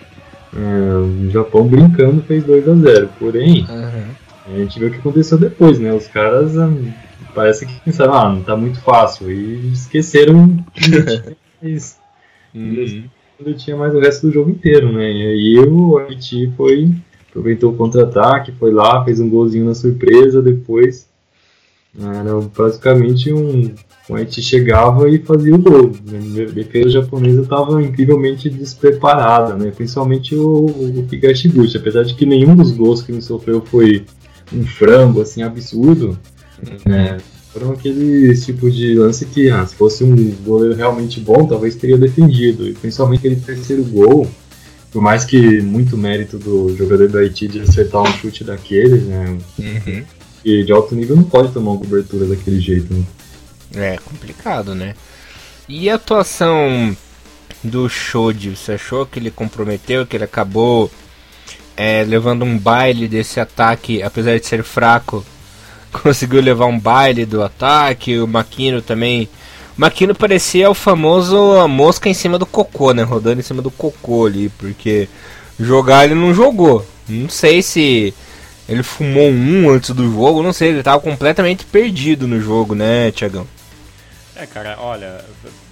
[0.56, 4.54] É, o Japão brincando fez 2 a 0 Porém, uhum.
[4.54, 5.92] a gente viu o que aconteceu depois, né?
[5.92, 6.90] Os caras hum,
[7.38, 9.30] parece que pensaram, ah, não tá muito fácil.
[9.30, 10.58] E esqueceram
[11.62, 11.96] isso.
[12.54, 13.04] Uhum.
[13.38, 15.12] Ainda tinha mais o resto do jogo inteiro, né?
[15.12, 16.90] E aí o Haiti foi,
[17.28, 21.06] aproveitou o contra-ataque, foi lá, fez um golzinho na surpresa, depois
[22.00, 23.74] era praticamente um.
[24.08, 25.92] O Haiti chegava e fazia o gol.
[26.08, 29.70] A defesa japonesa estava incrivelmente despreparada, né?
[29.70, 31.76] principalmente o, o Higashiguchi.
[31.76, 34.06] Apesar de que nenhum dos gols que ele sofreu foi
[34.52, 36.18] um frango assim absurdo,
[36.86, 37.18] é,
[37.52, 41.98] foram aqueles tipo de lance que, ah, se fosse um goleiro realmente bom, talvez teria
[41.98, 42.68] defendido.
[42.68, 44.28] E principalmente aquele terceiro gol,
[44.92, 49.38] por mais que muito mérito do jogador do Haiti de acertar um chute daqueles, né?
[49.58, 50.04] Uhum.
[50.44, 53.04] E de alto nível não pode tomar uma cobertura daquele jeito, né?
[53.74, 54.94] É complicado, né?
[55.68, 56.96] E a atuação
[57.62, 60.90] do Shoji, você achou que ele comprometeu, que ele acabou
[61.76, 65.24] é, levando um baile desse ataque, apesar de ser fraco,
[66.02, 68.18] conseguiu levar um baile do ataque.
[68.18, 69.28] O Maquino também.
[69.76, 73.02] O Maquino parecia o famoso a mosca em cima do cocô, né?
[73.02, 75.08] Rodando em cima do cocô ali, porque
[75.58, 76.84] jogar ele não jogou.
[77.08, 78.12] Não sei se
[78.68, 83.10] ele fumou um antes do jogo, não sei, ele tava completamente perdido no jogo, né,
[83.10, 83.46] Tiagão?
[84.36, 85.24] É, cara, olha,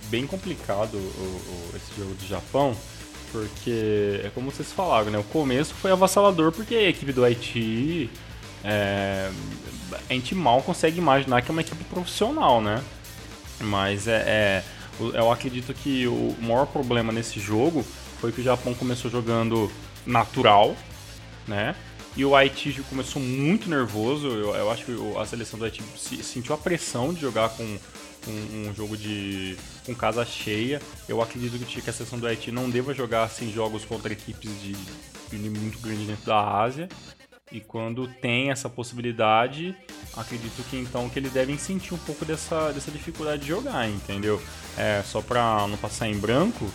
[0.08, 2.74] bem complicado o, o, esse jogo do Japão,
[3.30, 5.18] porque é como vocês falaram, né?
[5.18, 8.08] O começo foi avassalador porque a equipe do Haiti
[8.66, 9.30] é,
[10.10, 12.82] a gente mal consegue imaginar que é uma equipe profissional, né?
[13.60, 14.64] Mas é, é,
[15.14, 17.86] eu acredito que o maior problema nesse jogo
[18.20, 19.70] foi que o Japão começou jogando
[20.04, 20.74] natural,
[21.46, 21.76] né?
[22.16, 24.26] E o Haiti começou muito nervoso.
[24.26, 25.82] Eu, eu acho que a seleção do Haiti
[26.22, 30.80] sentiu a pressão de jogar com um, um, jogo de com casa cheia.
[31.08, 34.72] Eu acredito que a seleção do Haiti não deva jogar assim jogos contra equipes de,
[35.30, 36.88] de muito grande dentro da Ásia.
[37.52, 39.74] E quando tem essa possibilidade,
[40.16, 44.42] acredito que então que eles devem sentir um pouco dessa, dessa dificuldade de jogar, entendeu?
[44.76, 46.68] É, só para não passar em branco,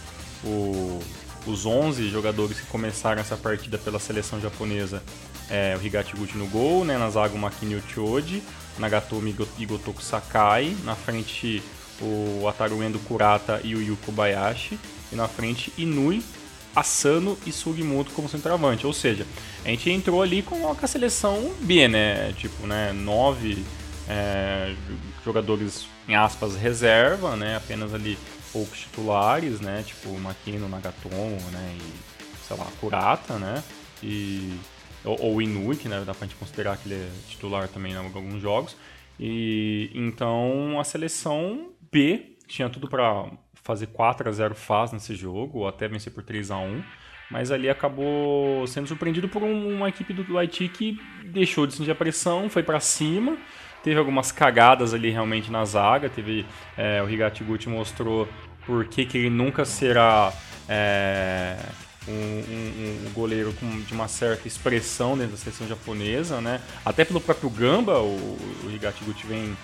[0.46, 1.00] o,
[1.46, 5.04] os 11 jogadores que começaram essa partida pela seleção japonesa
[5.50, 8.42] é o Higashiguchi no gol, né, na zaga o Makini Uchoji,
[8.80, 11.62] Nagatomi e Gotoku Sakai, na frente
[12.02, 14.80] o Ataru Endo Kurata e o Yuko Bayashi,
[15.12, 16.24] e na frente Inui,
[16.76, 18.86] Asano e Sugimoto como centroavante.
[18.88, 19.26] Ou seja,
[19.66, 22.34] a gente entrou ali com a seleção B, né?
[22.34, 22.92] Tipo, né?
[22.94, 23.64] Nove
[24.08, 24.74] é,
[25.24, 27.58] jogadores, em aspas, reserva, né?
[27.58, 28.18] Apenas ali
[28.52, 29.84] poucos titulares, né?
[29.86, 31.78] Tipo, Makino, Nagatomo, né?
[31.80, 33.64] E, sei lá, Kurata, né?
[34.04, 34.54] E,
[35.04, 37.98] ou, o Inui, que né, dá pra gente considerar que ele é titular também em
[37.98, 38.76] alguns jogos.
[39.20, 43.30] E então a seleção B tinha tudo para
[43.72, 46.84] fazer 4 a 0 faz nesse jogo, ou até vencer por 3 a 1
[47.32, 51.96] mas ali acabou sendo surpreendido por uma equipe do Haiti que deixou de sentir a
[51.96, 53.38] pressão, foi para cima,
[53.82, 56.46] teve algumas cagadas ali realmente na zaga, teve
[56.78, 58.28] é, o Higati Gucci mostrou
[58.66, 60.34] por que, que ele nunca será
[60.68, 61.56] é,
[62.06, 66.60] um, um, um, goleiro com, de uma certa expressão dentro da seleção japonesa, né?
[66.84, 69.56] Até pelo próprio Gamba, o, o Higati Gucci vem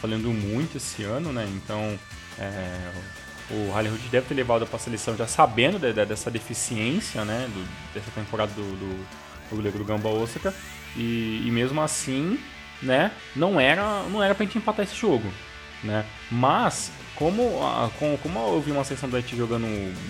[0.00, 1.46] falando muito esse ano, né?
[1.54, 1.98] Então,
[2.38, 2.92] é,
[3.50, 7.48] o Hollywood deve ter levado para a seleção já sabendo de, de, dessa deficiência, né,
[7.52, 9.06] do, dessa temporada do, do,
[9.50, 10.54] do goleiro do Gamba Osaka,
[10.96, 12.38] e, e, mesmo assim,
[12.82, 15.30] né, não era não era para gente empatar esse jogo,
[15.82, 16.04] né?
[16.30, 16.90] Mas
[17.20, 19.66] como, a, como, como eu vi uma seleção do Haiti jogando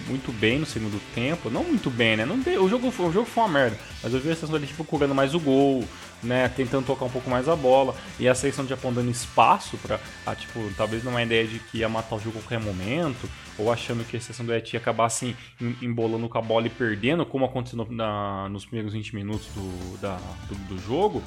[0.07, 2.25] muito bem no segundo tempo, não muito bem, né?
[2.25, 4.75] Não o, jogo, o jogo foi uma merda, mas eu vi a seleção do Haiti
[4.75, 5.85] procurando mais o gol,
[6.23, 6.49] né?
[6.49, 9.99] Tentando tocar um pouco mais a bola, e a seleção do Japão dando espaço para
[10.37, 13.29] tipo, talvez numa ideia de que ia matar o jogo a qualquer momento,
[13.59, 15.35] ou achando que a seleção do Haiti ia acabar assim,
[15.83, 20.17] embolando com a bola e perdendo, como aconteceu na, nos primeiros 20 minutos do, da,
[20.49, 21.21] do, do jogo.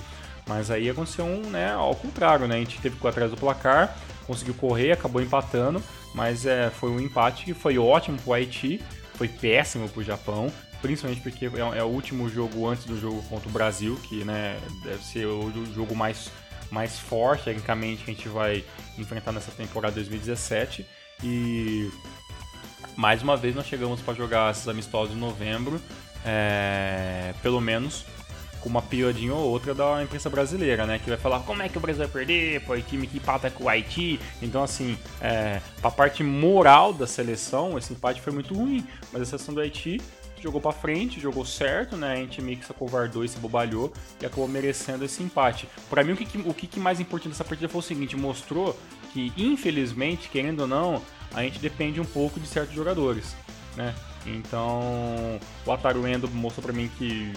[0.48, 2.56] Mas aí aconteceu um, né, ao contrário, né?
[2.56, 3.96] A gente teve atrás do placar,
[4.28, 5.82] conseguiu correr, acabou empatando,
[6.14, 8.82] mas é, foi um empate que foi ótimo pro Haiti,
[9.16, 10.52] foi péssimo pro Japão,
[10.82, 14.60] principalmente porque é, é, o último jogo antes do jogo contra o Brasil, que né,
[14.84, 16.30] deve ser o jogo mais,
[16.70, 18.66] mais forte, tecnicamente, que a gente vai
[18.98, 20.86] enfrentar nessa temporada 2017.
[21.24, 21.90] E
[22.98, 25.82] mais uma vez nós chegamos para jogar esses amistosos em novembro,
[26.26, 28.06] é, pelo menos
[28.64, 30.98] com uma piadinha ou outra da imprensa brasileira, né?
[30.98, 33.66] Que vai falar como é que o Brasil vai perder, foi time que empata com
[33.66, 34.18] o Haiti.
[34.42, 38.88] Então, assim, é, a parte moral da seleção, esse empate foi muito ruim.
[39.12, 40.00] Mas a seleção do Haiti
[40.42, 42.14] jogou para frente, jogou certo, né?
[42.14, 45.68] A gente meio que se acovardou e se bobalhou e acabou merecendo esse empate.
[45.90, 48.80] Para mim, o que, o que mais importante dessa partida foi o seguinte: mostrou
[49.12, 51.02] que, infelizmente, querendo ou não,
[51.34, 53.36] a gente depende um pouco de certos jogadores,
[53.76, 53.94] né?
[54.26, 57.34] Então, o Ataruendo mostrou para mim que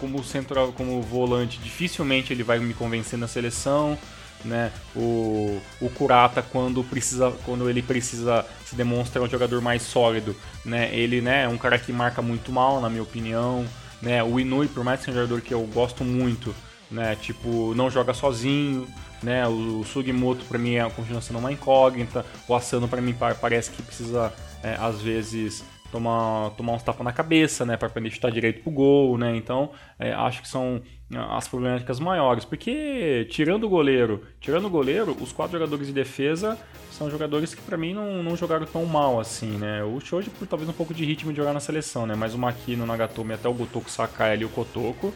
[0.00, 3.98] como central, como volante, dificilmente ele vai me convencer na seleção.
[4.42, 4.72] Né?
[4.96, 10.34] O, o Kurata quando precisa quando ele precisa se demonstrar um jogador mais sólido,
[10.64, 10.88] né?
[10.94, 13.66] Ele, né, é um cara que marca muito mal, na minha opinião,
[14.00, 14.24] né?
[14.24, 16.54] O Inui, por mais que seja um jogador que eu gosto muito,
[16.90, 18.88] né, tipo, não joga sozinho,
[19.22, 19.46] né?
[19.46, 23.70] O, o Sugimoto para mim é a continuação uma incógnita, o Asano para mim parece
[23.70, 24.32] que precisa
[24.62, 28.62] é, às vezes tomar, tomar uns tapas na cabeça, né, para aprender a chutar direito
[28.62, 29.36] pro gol, né?
[29.36, 30.80] Então, é, acho que são
[31.14, 35.92] ah, as problemáticas maiores, porque tirando o goleiro, tirando o goleiro, os quatro jogadores de
[35.92, 36.58] defesa
[36.90, 39.82] são jogadores que para mim não, não jogaram tão mal assim, né?
[39.82, 42.14] O Shoji por talvez um pouco de ritmo de jogar na seleção, né?
[42.14, 45.12] Mas o Makino, o Nagatomi até o Gotoku Sakai ali o Kotoko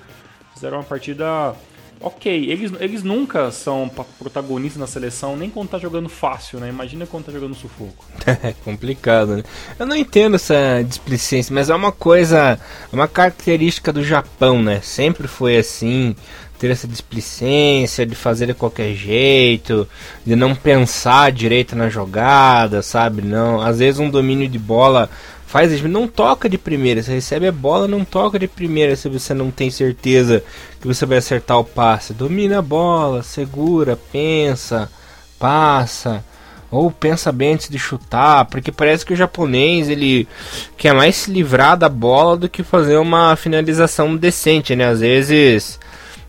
[0.55, 1.55] fizeram uma partida
[2.01, 6.69] ok, eles, eles nunca são protagonistas na seleção, nem quando tá jogando fácil, né?
[6.69, 8.05] Imagina quando tá jogando sufoco.
[8.45, 9.43] É complicado, né?
[9.79, 12.59] Eu não entendo essa displicência, mas é uma coisa,
[12.93, 14.81] é uma característica do Japão, né?
[14.83, 16.15] Sempre foi assim,
[16.59, 19.89] ter essa displicência de fazer de qualquer jeito,
[20.25, 23.23] de não pensar direito na jogada, sabe?
[23.23, 25.11] Não, às vezes um domínio de bola
[25.55, 29.33] faz não toca de primeira, você recebe a bola, não toca de primeira se você
[29.33, 30.43] não tem certeza
[30.81, 32.13] que você vai acertar o passe.
[32.13, 34.91] Domina a bola, segura, pensa,
[35.39, 36.25] passa,
[36.73, 40.27] ou pensa bem antes de chutar, porque parece que o japonês ele
[40.77, 44.89] quer mais se livrar da bola do que fazer uma finalização decente, né?
[44.89, 45.79] Às vezes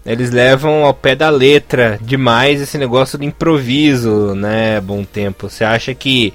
[0.05, 4.79] eles levam ao pé da letra demais esse negócio de improviso, né?
[4.81, 5.49] Bom tempo.
[5.49, 6.31] Você acha que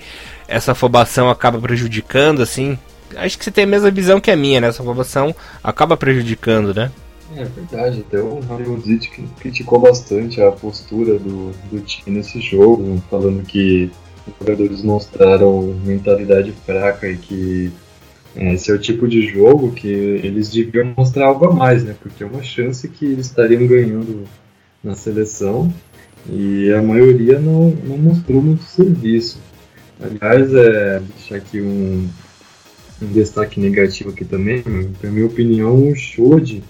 [0.51, 2.77] essa afobação acaba prejudicando, assim.
[3.17, 4.69] Acho que você tem a mesma visão que a minha, né?
[4.69, 6.91] Essa afobação acaba prejudicando, né?
[7.37, 9.09] É verdade, até o Hollywood
[9.39, 13.89] criticou bastante a postura do, do time nesse jogo, falando que
[14.27, 17.73] os jogadores mostraram mentalidade fraca e que
[18.35, 21.95] é, esse é o tipo de jogo que eles deviam mostrar algo a mais, né?
[22.01, 24.25] Porque é uma chance que eles estariam ganhando
[24.83, 25.73] na seleção
[26.29, 29.39] e a maioria não, não mostrou muito serviço.
[30.03, 32.09] Aliás, é, deixar aqui um,
[33.03, 34.63] um destaque negativo aqui também,
[35.03, 36.63] na minha opinião, o Shode,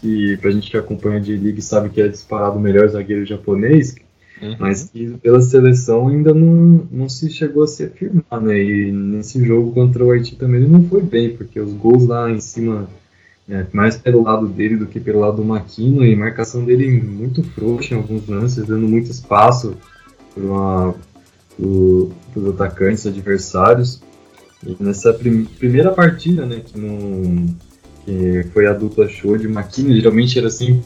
[0.00, 3.94] que pra gente que acompanha de League sabe que é disparado o melhor zagueiro japonês,
[4.42, 4.56] uhum.
[4.58, 8.60] mas que pela seleção ainda não, não se chegou a se afirmar, né?
[8.60, 12.28] E nesse jogo contra o Haiti também ele não foi bem, porque os gols lá
[12.28, 12.88] em cima,
[13.48, 17.44] é, mais pelo lado dele do que pelo lado do Maquino, e marcação dele muito
[17.44, 19.76] frouxa em alguns lances, dando muito espaço
[20.34, 20.94] para uma
[21.56, 24.02] para os atacantes adversários.
[24.66, 27.46] E nessa prim primeira partida, né, que, não,
[28.04, 30.82] que foi a dupla show de Makino, geralmente era sempre,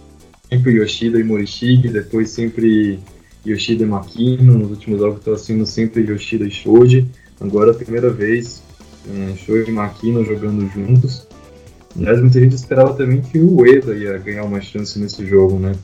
[0.49, 2.99] sempre Yoshida e Morishige, depois sempre
[3.47, 7.07] Yoshida e Makino, nos últimos jogos estava sendo sempre Yoshida e Shoji.
[7.41, 8.63] Agora a primeira vez
[9.09, 11.27] é, Shoji e Makino jogando juntos.
[11.95, 15.75] Aliás, muita gente esperava também que o Ueda ia ganhar uma chance nesse jogo, né?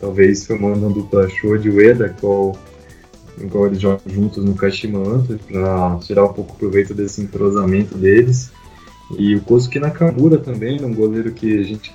[0.00, 2.56] Talvez formando a dupla Shoji e Ueda, qual
[3.40, 8.50] igual eles jogam juntos no Kashima antes, para tirar um pouco proveito desse entrosamento deles.
[9.18, 11.92] E o Kosuke Nakamura também, um goleiro que gente,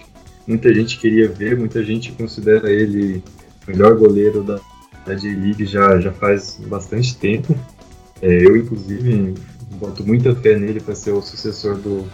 [0.47, 3.23] muita gente queria ver, muita gente considera ele
[3.67, 4.59] o melhor goleiro da,
[5.05, 7.55] da J-League já, já faz bastante tempo.
[8.21, 9.33] É, eu, inclusive,
[9.79, 12.05] boto muita fé nele para ser o sucessor do,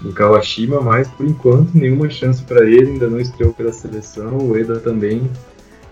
[0.00, 4.38] do Kawashima, mas por enquanto nenhuma chance para ele, ainda não estreou pela seleção.
[4.38, 5.28] O Eda também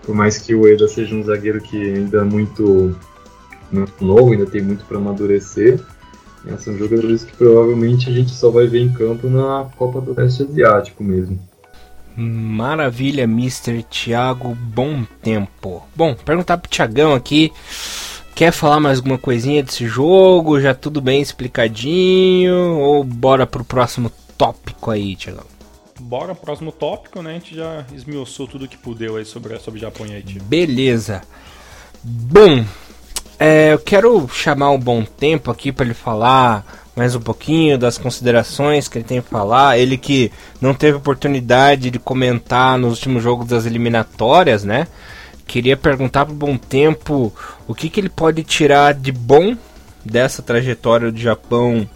[0.07, 2.95] por mais que o Eda seja um zagueiro que ainda é muito
[3.69, 5.81] muito novo, ainda tem muito para amadurecer.
[6.47, 10.13] É, são jogadores que provavelmente a gente só vai ver em campo na Copa do
[10.13, 11.37] Leste Asiático mesmo.
[12.15, 13.83] Maravilha, Mr.
[13.83, 15.83] Thiago Bom Tempo.
[15.93, 17.51] Bom, perguntar pro Thiagão aqui.
[18.33, 20.61] Quer falar mais alguma coisinha desse jogo?
[20.61, 22.77] Já tudo bem explicadinho?
[22.79, 25.56] Ou bora pro próximo tópico aí, Thiagão?
[25.99, 27.31] Bora, próximo tópico, né?
[27.31, 30.39] A gente já esmiuçou tudo que pudeu aí sobre, sobre Japão e Haiti.
[30.39, 31.21] Beleza.
[32.03, 32.63] Bom,
[33.39, 37.95] é, eu quero chamar um bom tempo aqui para ele falar mais um pouquinho das
[37.95, 39.77] considerações que ele tem a falar.
[39.77, 44.87] Ele que não teve oportunidade de comentar nos últimos jogos das eliminatórias, né?
[45.45, 47.31] Queria perguntar para o Bom Tempo
[47.67, 49.55] o que, que ele pode tirar de bom
[50.03, 51.87] dessa trajetória do Japão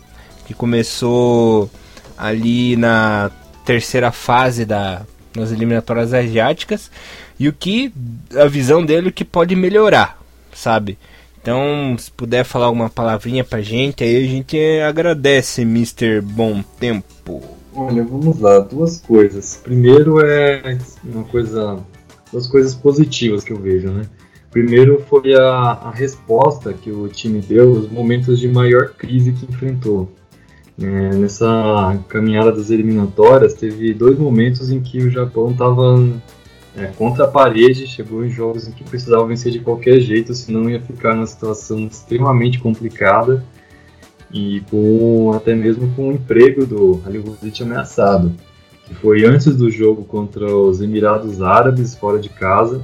[0.45, 1.69] que começou
[2.15, 3.31] ali na
[3.71, 5.03] terceira fase da,
[5.33, 6.91] nas eliminatórias asiáticas
[7.39, 7.93] e o que
[8.35, 10.21] a visão dele que pode melhorar,
[10.53, 10.97] sabe?
[11.41, 16.21] Então, se puder falar alguma palavrinha pra gente, aí a gente agradece, Mr.
[16.21, 17.41] Bom Tempo.
[17.73, 19.59] Olha, vamos lá, duas coisas.
[19.63, 21.79] Primeiro é uma coisa,
[22.29, 24.03] duas coisas positivas que eu vejo, né?
[24.51, 29.45] Primeiro foi a, a resposta que o time deu nos momentos de maior crise que
[29.45, 30.11] enfrentou.
[30.81, 35.99] É, nessa caminhada das eliminatórias, teve dois momentos em que o Japão estava
[36.75, 40.69] é, contra a parede, chegou em jogos em que precisava vencer de qualquer jeito, senão
[40.69, 43.43] ia ficar numa situação extremamente complicada
[44.33, 48.31] e com até mesmo com o emprego do Halilhodzic ameaçado,
[48.85, 52.83] que foi antes do jogo contra os Emirados Árabes fora de casa.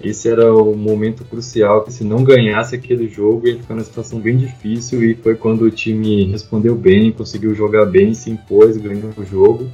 [0.00, 4.18] Esse era o momento crucial que se não ganhasse aquele jogo ia ficar numa situação
[4.18, 9.10] bem difícil e foi quando o time respondeu bem, conseguiu jogar bem, se impôs, ganhou
[9.16, 9.70] o jogo.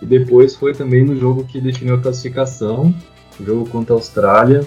[0.00, 2.94] E depois foi também no jogo que definiu a classificação,
[3.40, 4.64] o jogo contra a Austrália,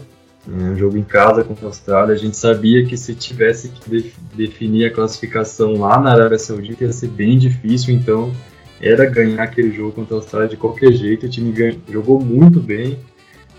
[0.47, 2.13] um jogo em casa contra a Austrália.
[2.13, 6.91] A gente sabia que se tivesse que definir a classificação lá na Arábia Saudita ia
[6.91, 8.31] ser bem difícil, então
[8.81, 11.27] era ganhar aquele jogo contra a Austrália de qualquer jeito.
[11.27, 11.53] O time
[11.89, 12.97] jogou muito bem,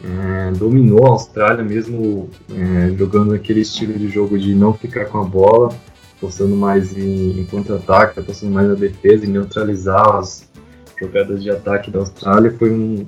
[0.04, 5.18] é, dominou a Austrália mesmo é, jogando aquele estilo de jogo de não ficar com
[5.18, 5.74] a bola,
[6.16, 10.50] apostando mais em, em contra-ataque, apostando mais na defesa, em neutralizar as,
[11.02, 12.54] jogadas de ataque da Austrália.
[12.56, 13.04] Foi um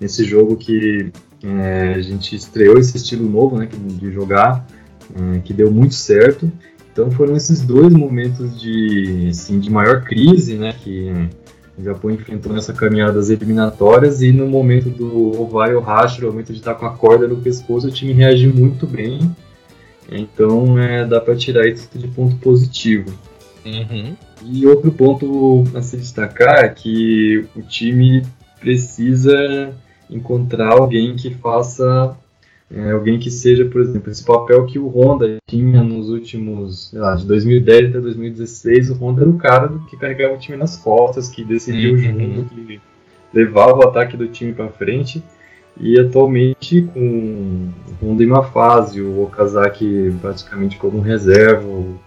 [0.00, 1.10] nesse jogo que
[1.42, 4.66] é, a gente estreou esse estilo novo né, de jogar,
[5.14, 6.50] é, que deu muito certo.
[6.92, 11.10] Então foram esses dois momentos de, assim, de maior crise né, que
[11.78, 16.52] o Japão enfrentou nessa caminhada das eliminatórias e no momento do Ovai Hashi, no momento
[16.52, 19.34] de estar com a corda no pescoço, o time reagiu muito bem.
[20.10, 23.12] Então é, dá para tirar isso de ponto positivo.
[23.64, 24.14] Uhum.
[24.44, 28.22] E outro ponto a se destacar é que o time
[28.60, 29.72] precisa
[30.10, 32.16] encontrar alguém que faça
[32.74, 37.00] é, alguém que seja, por exemplo, esse papel que o Honda tinha nos últimos, sei
[37.00, 40.76] lá, de 2010 até 2016, o Honda era o cara que carregava o time nas
[40.76, 41.94] costas, que decidia uhum.
[41.94, 42.80] o jogo, que
[43.34, 45.22] levava o ataque do time para frente.
[45.78, 47.70] E atualmente, com
[48.00, 51.98] o Honda em uma fase, o Okazaki praticamente como reserva, o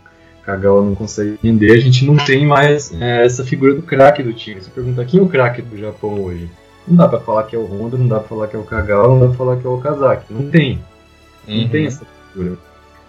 [0.43, 4.33] Kagawa não consegue entender, a gente não tem mais é, essa figura do craque do
[4.33, 4.61] time.
[4.61, 6.49] Você pergunta quem é o craque do Japão hoje?
[6.87, 8.63] Não dá pra falar que é o Honda, não dá pra falar que é o
[8.63, 10.33] Kagawa, não dá pra falar que é o Okazaki.
[10.33, 10.79] Não tem.
[11.47, 11.69] Não uhum.
[11.69, 12.57] tem essa figura.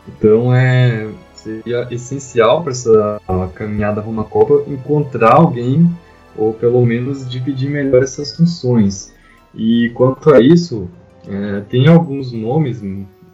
[0.08, 3.20] Então é seria essencial para essa
[3.54, 5.88] caminhada rumo à Copa encontrar alguém
[6.36, 9.14] ou pelo menos dividir melhor essas funções.
[9.54, 10.88] E quanto a isso,
[11.26, 12.82] é, tem alguns nomes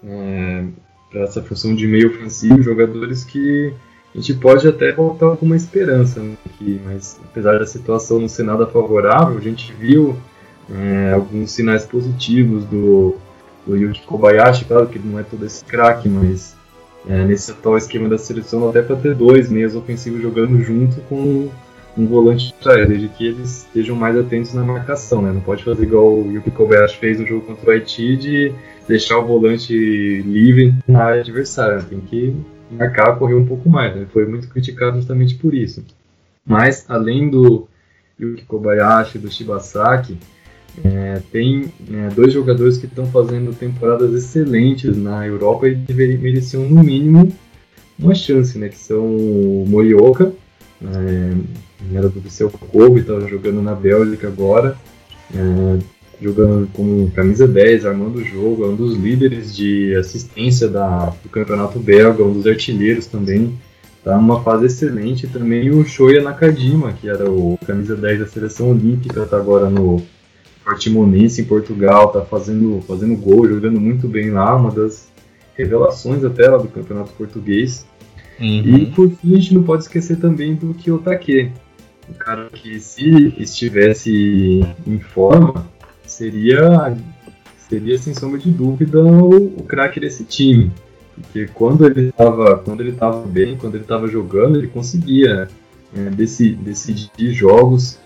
[0.04, 0.64] é,
[1.10, 3.72] para essa função de meio ofensivo, jogadores que
[4.14, 8.28] a gente pode até voltar com uma esperança né, aqui, mas apesar da situação não
[8.28, 10.16] ser nada favorável, a gente viu
[10.70, 13.16] é, alguns sinais positivos do,
[13.66, 16.56] do Kobayashi, claro que não é todo esse craque, mas
[17.08, 21.50] é, nesse atual esquema da seleção até para ter dois meias ofensivos jogando junto com
[21.96, 25.30] um volante atrás, desde que eles estejam mais atentos na marcação, né?
[25.32, 28.52] Não pode fazer igual o Yuki Kobayashi fez no jogo contra o Haiti de
[28.88, 29.74] deixar o volante
[30.22, 32.34] livre na área adversária, tem que
[32.70, 33.94] marcar, correr um pouco mais.
[33.94, 34.06] Né?
[34.12, 35.84] Foi muito criticado justamente por isso.
[36.44, 37.68] Mas, além do
[38.18, 40.18] Yuki Kobayashi, do Shibasaki,
[40.84, 46.68] é, tem é, dois jogadores que estão fazendo temporadas excelentes na Europa e deveriam, mereciam,
[46.68, 47.30] no mínimo,
[47.98, 48.68] uma chance, né?
[48.68, 50.32] Que são o Morioka,
[50.82, 54.76] é, era do seu Kobe, estava jogando na Bélgica agora,
[55.34, 55.78] é,
[56.20, 61.28] jogando com camisa 10, armando o jogo, é um dos líderes de assistência da, do
[61.28, 63.58] campeonato belga, um dos artilheiros também.
[64.02, 65.28] Tá numa fase excelente.
[65.28, 70.02] Também o Shoya Nakajima, que era o camisa 10 da seleção olímpica, tá agora no
[70.64, 75.10] Portimonense em Portugal, tá fazendo, fazendo gol, jogando muito bem lá, uma das
[75.56, 77.86] revelações até lá do campeonato português.
[78.40, 78.76] Uhum.
[78.76, 81.52] E por fim, a gente não pode esquecer também do Kiyotake,
[82.08, 85.66] um cara que se estivesse em forma,
[86.04, 86.96] seria,
[87.68, 90.72] seria sem sombra de dúvida o, o craque desse time.
[91.14, 95.48] Porque quando ele estava quando ele tava bem, quando ele estava jogando, ele conseguia
[95.94, 97.98] é, decidir, decidir jogos.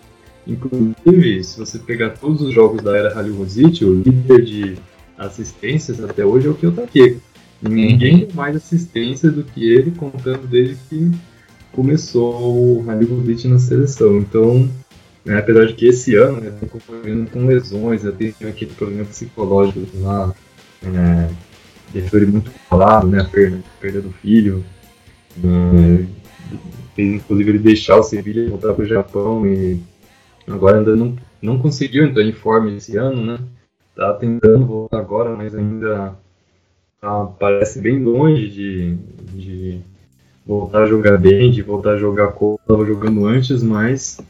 [0.46, 4.76] Inclusive, se você pegar todos os jogos da era Rally Rosic, o líder de
[5.18, 7.18] assistências até hoje é o Kiyotake.
[7.60, 11.10] Ninguém tem mais assistência do que ele, contando desde que
[11.72, 14.18] começou o Raligovic na seleção.
[14.18, 14.68] Então,
[15.24, 19.04] né, apesar de que esse ano ele está acompanhando com lesões, já tem aquele problema
[19.04, 20.34] psicológico lá,
[20.82, 24.64] é, foi muito falado, né, a perda, a perda do filho,
[25.44, 26.04] é,
[26.94, 29.80] fez inclusive ele deixar o Sevilha e voltar para o Japão e
[30.46, 33.38] agora ainda não, não conseguiu entrar em forma esse ano, né,
[33.94, 36.14] tá tentando voltar agora, mas ainda
[37.00, 38.94] tá, parece bem longe de,
[39.32, 39.80] de
[40.46, 44.20] voltar a jogar bem, de voltar a jogar como estava jogando antes, mas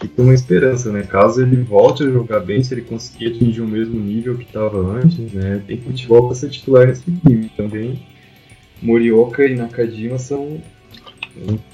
[0.00, 1.02] fica uma esperança, né?
[1.02, 4.78] Caso ele volte a jogar bem, se ele conseguir atingir o mesmo nível que estava
[4.78, 5.62] antes, né?
[5.66, 8.02] Tem futebol para ser titular nesse time também.
[8.82, 10.60] Morioka e Nakajima são,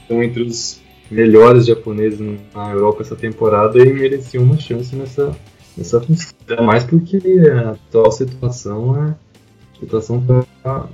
[0.06, 0.80] são entre os
[1.10, 2.20] melhores japoneses
[2.54, 5.36] na Europa essa temporada e mereciam uma chance nessa,
[5.76, 6.34] nessa função.
[6.64, 7.18] Mais porque
[7.50, 10.44] a atual situação é a situação tá,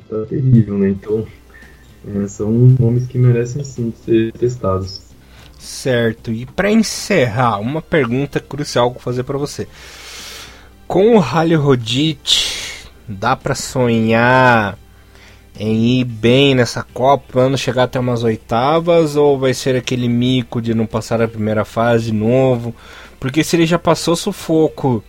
[0.09, 0.89] tá terrível, né?
[0.91, 1.27] Então
[2.15, 5.03] é, são nomes que merecem sim ser testados.
[5.59, 6.31] Certo.
[6.31, 9.67] E para encerrar, uma pergunta crucial que fazer para você.
[10.87, 14.79] Com o Rally Rodit, dá para sonhar
[15.59, 20.61] em ir bem nessa Copa, ano chegar até umas oitavas, ou vai ser aquele mico
[20.61, 22.75] de não passar a primeira fase de novo?
[23.19, 25.03] Porque se ele já passou sufoco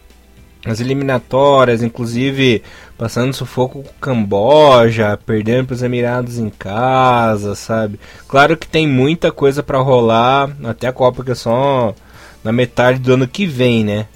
[0.66, 2.62] nas eliminatórias, inclusive
[2.98, 8.00] passando sufoco com o Camboja, perdendo para os Emirados em casa, sabe?
[8.28, 11.94] Claro que tem muita coisa para rolar até a Copa que é só
[12.44, 14.08] na metade do ano que vem, né?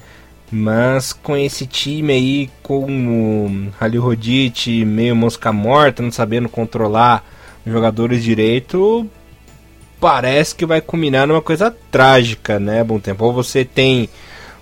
[0.52, 7.24] Mas com esse time aí, com o Halil Rodite meio mosca morta, não sabendo controlar
[7.66, 9.08] os jogadores direito,
[10.00, 13.24] parece que vai culminar numa coisa trágica, né, Bom Tempo?
[13.24, 14.10] Ou você tem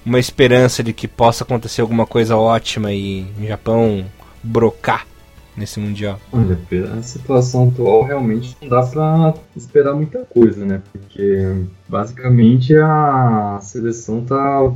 [0.05, 4.05] uma esperança de que possa acontecer alguma coisa ótima e o Japão
[4.43, 5.07] brocar
[5.55, 6.19] nesse Mundial?
[6.31, 10.81] Olha, pela situação atual, realmente não dá para esperar muita coisa, né?
[10.91, 14.71] Porque basicamente a seleção tá.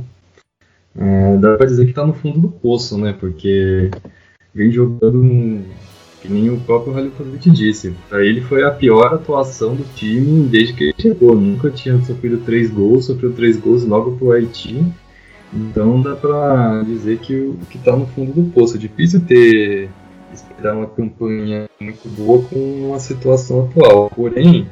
[0.96, 3.14] É, dá pra dizer que tá no fundo do poço, né?
[3.18, 3.90] Porque
[4.54, 5.62] vem jogando
[6.22, 7.94] que nem o próprio Halitovic disse.
[8.08, 11.34] Para ele foi a pior atuação do time desde que ele chegou.
[11.34, 14.84] Nunca tinha sofrido três gols, sofreu três gols logo pro Haiti
[15.54, 18.76] então dá pra dizer que o que tá no fundo do poço.
[18.76, 19.88] É difícil ter
[20.32, 24.10] esperar uma campanha muito boa com uma situação atual.
[24.10, 24.68] Porém,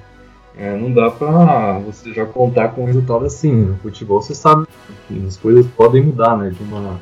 [0.57, 3.53] é, não dá pra você já contar com um resultado assim.
[3.53, 4.67] No futebol você sabe
[5.09, 7.01] que as coisas podem mudar né, de, uma,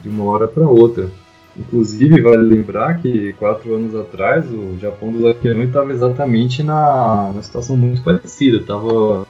[0.00, 1.10] de uma hora para outra.
[1.58, 7.42] Inclusive, vale lembrar que quatro anos atrás o Japão do Zaqueirão estava exatamente na, na
[7.42, 8.62] situação muito parecida.
[8.62, 9.26] Tava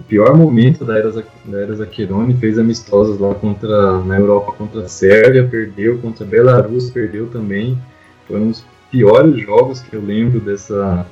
[0.00, 4.82] o pior momento da era, da era Zaccheroni, fez amistosos lá contra, na Europa contra
[4.82, 7.78] a Sérvia, perdeu, contra a Belarus perdeu também.
[8.26, 11.06] Foi um dos piores jogos que eu lembro dessa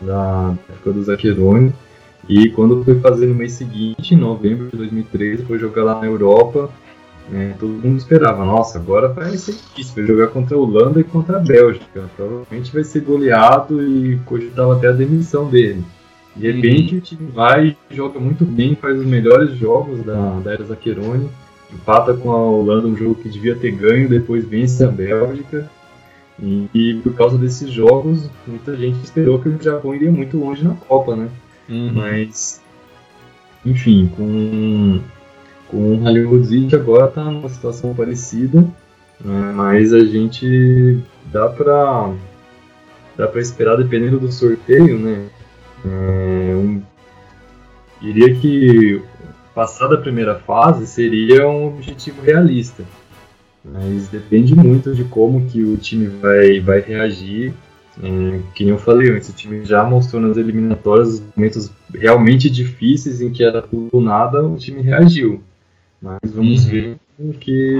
[0.00, 1.72] da época do Zaccheroni.
[2.28, 6.06] E quando foi fazer no mês seguinte, em novembro de 2013, foi jogar lá na
[6.06, 6.70] Europa,
[7.28, 11.04] né, todo mundo esperava, nossa, agora vai ser difícil, vai jogar contra a Holanda e
[11.04, 12.04] contra a Bélgica.
[12.16, 15.84] Provavelmente vai ser goleado e cogitava até a demissão dele.
[16.36, 16.98] De repente uhum.
[16.98, 21.28] o time vai, joga muito bem, faz os melhores jogos da, da Era Zaccheroni,
[21.72, 25.70] empata com a Holanda, um jogo que devia ter ganho, depois vence a Bélgica.
[26.42, 30.64] E, e, por causa desses jogos, muita gente esperou que o Japão iria muito longe
[30.64, 31.28] na Copa, né?
[31.68, 31.92] Uhum.
[31.94, 32.60] Mas,
[33.64, 35.00] enfim, com,
[35.68, 38.62] com o Hollywood agora tá numa situação parecida,
[39.20, 39.52] né?
[39.54, 42.12] mas a gente dá pra,
[43.16, 45.28] dá pra esperar, dependendo do sorteio, né?
[45.86, 46.82] É, um,
[48.00, 49.00] diria que
[49.54, 52.84] passar da primeira fase seria um objetivo realista,
[53.64, 57.54] mas depende muito de como que o time vai, vai reagir.
[58.02, 63.20] É, que nem eu falei antes, o time já mostrou nas eliminatórias momentos realmente difíceis
[63.20, 65.40] em que era tudo nada, o time reagiu.
[66.02, 66.70] Mas vamos uhum.
[66.70, 67.78] ver o que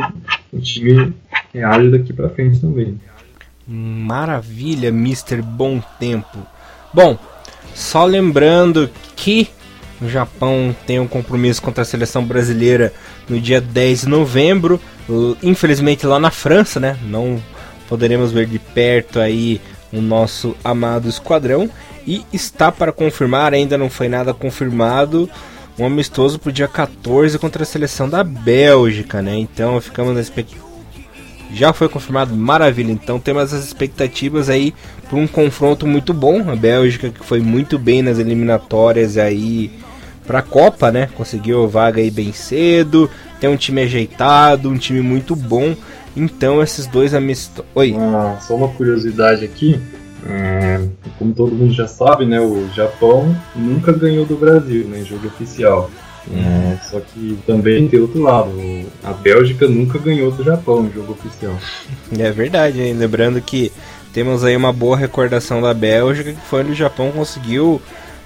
[0.53, 1.13] o time
[1.53, 2.99] reage daqui para frente também.
[3.67, 5.43] Maravilha, Mr.
[5.43, 6.39] Bom Tempo.
[6.93, 7.19] Bom,
[7.75, 9.49] só lembrando que
[10.01, 12.93] o Japão tem um compromisso contra a seleção brasileira
[13.29, 14.81] no dia 10 de novembro,
[15.43, 16.97] infelizmente lá na França, né?
[17.05, 17.43] Não
[17.89, 19.61] poderemos ver de perto aí
[19.93, 21.71] o nosso amado esquadrão.
[22.07, 25.29] E está para confirmar, ainda não foi nada confirmado,
[25.79, 29.37] um amistoso para o dia 14 contra a seleção da Bélgica, né?
[29.37, 30.65] Então ficamos na expectativa.
[31.53, 32.93] Já foi confirmado, maravilha.
[32.93, 34.75] Então temos as expectativas aí
[35.09, 36.51] para um confronto muito bom.
[36.51, 39.71] A Bélgica que foi muito bem nas eliminatórias aí
[40.27, 41.09] para a Copa, né?
[41.15, 43.11] Conseguiu vaga aí bem cedo.
[43.41, 45.75] Tem um time ajeitado, um time muito bom.
[46.17, 47.71] Então esses dois amistosos.
[47.75, 47.95] Oi.
[47.99, 49.81] Ah, só uma curiosidade aqui.
[50.27, 50.81] É,
[51.19, 55.27] como todo mundo já sabe, né, o Japão nunca ganhou do Brasil né, em jogo
[55.27, 55.91] oficial.
[56.33, 58.51] É, só que também tem outro lado,
[59.03, 61.55] a Bélgica nunca ganhou do Japão em jogo oficial.
[62.19, 62.95] É verdade, hein?
[62.95, 63.71] lembrando que
[64.11, 67.83] temos aí uma boa recordação da Bélgica, que foi onde o Japão conseguiu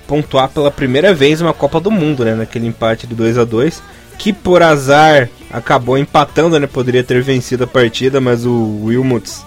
[0.09, 3.80] pontuar pela primeira vez uma Copa do Mundo, né, naquele empate de 2 a 2
[4.18, 9.46] que por azar acabou empatando, né, poderia ter vencido a partida, mas o Wilmots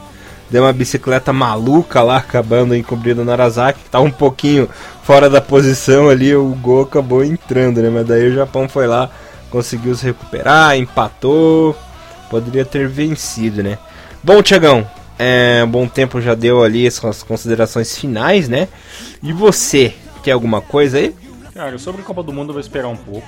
[0.50, 4.70] deu uma bicicleta maluca lá, acabando encobrindo o Narazaki, que tava um pouquinho
[5.04, 7.90] fora da posição ali, o gol acabou entrando, né?
[7.90, 9.10] Mas daí o Japão foi lá,
[9.50, 11.76] conseguiu se recuperar, empatou,
[12.30, 13.78] poderia ter vencido, né?
[14.24, 14.88] Bom, Tiagão,
[15.18, 18.68] é, bom tempo já deu ali as considerações finais, né?
[19.24, 21.16] E você, quer alguma coisa aí?
[21.54, 23.28] Cara, sobre a Copa do Mundo eu vou esperar um pouco.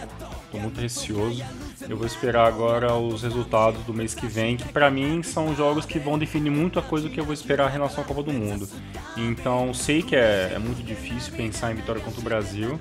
[0.51, 1.43] Tô muito receoso.
[1.89, 5.85] Eu vou esperar agora os resultados do mês que vem, que para mim são jogos
[5.85, 8.31] que vão definir muito a coisa que eu vou esperar em relação à Copa do
[8.31, 8.69] Mundo.
[9.17, 12.79] Então sei que é, é muito difícil pensar em vitória contra o Brasil,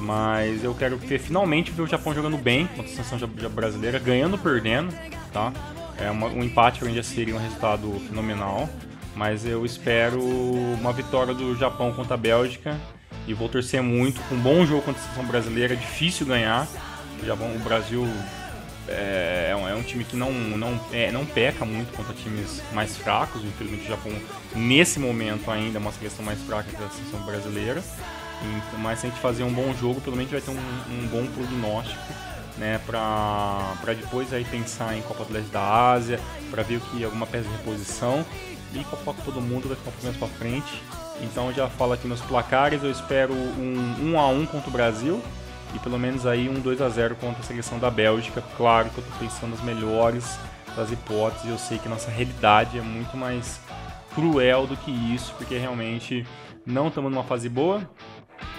[0.00, 4.32] mas eu quero ver finalmente ver o Japão jogando bem contra a seleção brasileira, ganhando
[4.32, 4.92] ou perdendo,
[5.32, 5.52] tá?
[5.98, 8.68] É uma, um empate já seria um resultado fenomenal,
[9.14, 12.76] mas eu espero uma vitória do Japão contra a Bélgica
[13.26, 16.66] e vou torcer muito com um bom jogo contra a seleção brasileira, difícil ganhar.
[17.22, 18.06] O, Japão, o Brasil
[18.88, 22.62] é, é, um, é um time que não, não, é, não peca muito contra times
[22.72, 23.44] mais fracos.
[23.44, 24.12] Infelizmente, o Japão,
[24.54, 27.82] nesse momento, ainda é uma seleção mais fraca que a seleção brasileira.
[28.42, 31.06] Então, mas se a gente fazer um bom jogo, pelo menos vai ter um, um
[31.08, 32.00] bom prognóstico
[32.56, 37.04] né, para depois aí pensar em Copa do Leste da Ásia, para ver o que
[37.04, 38.24] alguma peça de reposição
[38.74, 40.82] e Copa todo mundo vai ficar um pouco mais para frente.
[41.22, 45.20] Então já falo aqui nos placares, eu espero um 1 a 1 contra o Brasil,
[45.74, 48.42] e pelo menos aí um 2 a 0 contra a seleção da Bélgica.
[48.56, 50.38] Claro que eu estou pensando nas melhores
[50.76, 53.60] das hipóteses, eu sei que nossa realidade é muito mais
[54.14, 56.26] cruel do que isso, porque realmente
[56.66, 57.88] não estamos numa fase boa,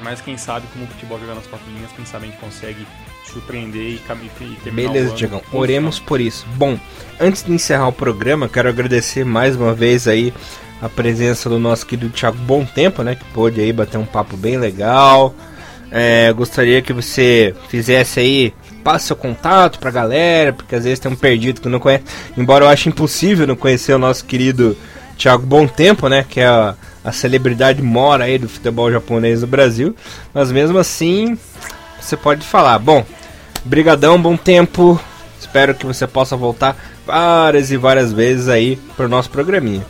[0.04, 2.86] mas quem sabe como o futebol jogar nas quatro linhas, quem sabe a gente consegue
[3.26, 5.42] surpreender e, e terminar Beleza, Diegão.
[5.54, 6.46] Oremos por isso.
[6.56, 6.78] Bom,
[7.20, 10.34] antes de encerrar o programa, quero agradecer mais uma vez aí
[10.82, 14.36] a presença do nosso querido Thiago Bom Tempo, né, que pôde aí bater um papo
[14.36, 15.36] bem legal,
[15.92, 21.12] é, gostaria que você fizesse aí, passe seu contato pra galera, porque às vezes tem
[21.12, 22.06] um perdido que não conhece.
[22.38, 24.78] Embora eu ache impossível não conhecer o nosso querido
[25.18, 26.26] Thiago Bom Tempo, né?
[26.28, 29.94] Que é a, a celebridade mora aí do futebol japonês no Brasil.
[30.34, 31.38] Mas mesmo assim,
[32.00, 32.80] você pode falar.
[32.80, 33.06] Bom,
[33.66, 35.00] brigadão, bom tempo.
[35.40, 39.86] Espero que você possa voltar várias e várias vezes aí pro nosso programinha.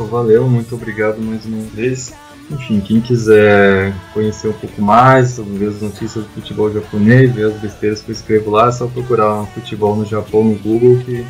[0.00, 2.12] Valeu, muito obrigado mais uma vez.
[2.50, 7.54] Enfim, quem quiser conhecer um pouco mais sobre as notícias do futebol japonês, ver as
[7.54, 11.24] besteiras que eu escrevo lá, é só procurar um futebol no Japão no Google que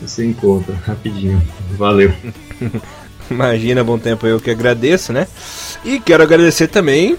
[0.00, 1.42] você encontra rapidinho.
[1.72, 2.12] Valeu.
[3.30, 5.26] Imagina, bom tempo eu que agradeço, né?
[5.84, 7.16] E quero agradecer também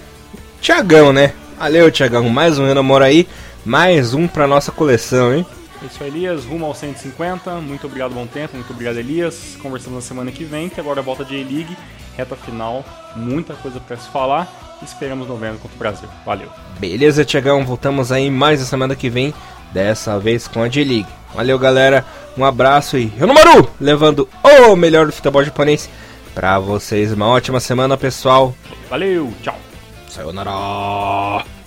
[0.60, 1.32] Tiagão, né?
[1.58, 2.28] Valeu, Tiagão.
[2.28, 3.26] Mais um Renamora aí,
[3.64, 5.46] mais um pra nossa coleção, hein?
[5.82, 6.44] É isso aí, Elias.
[6.44, 7.60] Rumo ao 150.
[7.60, 8.56] Muito obrigado, bom tempo.
[8.56, 9.56] Muito obrigado, Elias.
[9.60, 11.76] Conversamos na semana que vem, que agora é volta de A-League
[12.16, 12.84] reta final,
[13.16, 14.78] muita coisa para se falar.
[14.82, 16.08] Esperamos novembro contra o Brasil.
[16.26, 16.48] Valeu.
[16.78, 17.64] Beleza, Tiagão.
[17.64, 19.32] Voltamos aí mais a semana que vem,
[19.72, 21.06] dessa vez com a J-League.
[21.34, 22.04] Valeu, galera.
[22.36, 25.88] Um abraço e Renomaru levando o melhor do futebol japonês
[26.34, 27.12] para vocês.
[27.12, 28.54] Uma ótima semana, pessoal.
[28.90, 29.56] Valeu, tchau.
[30.08, 31.61] Sayonara.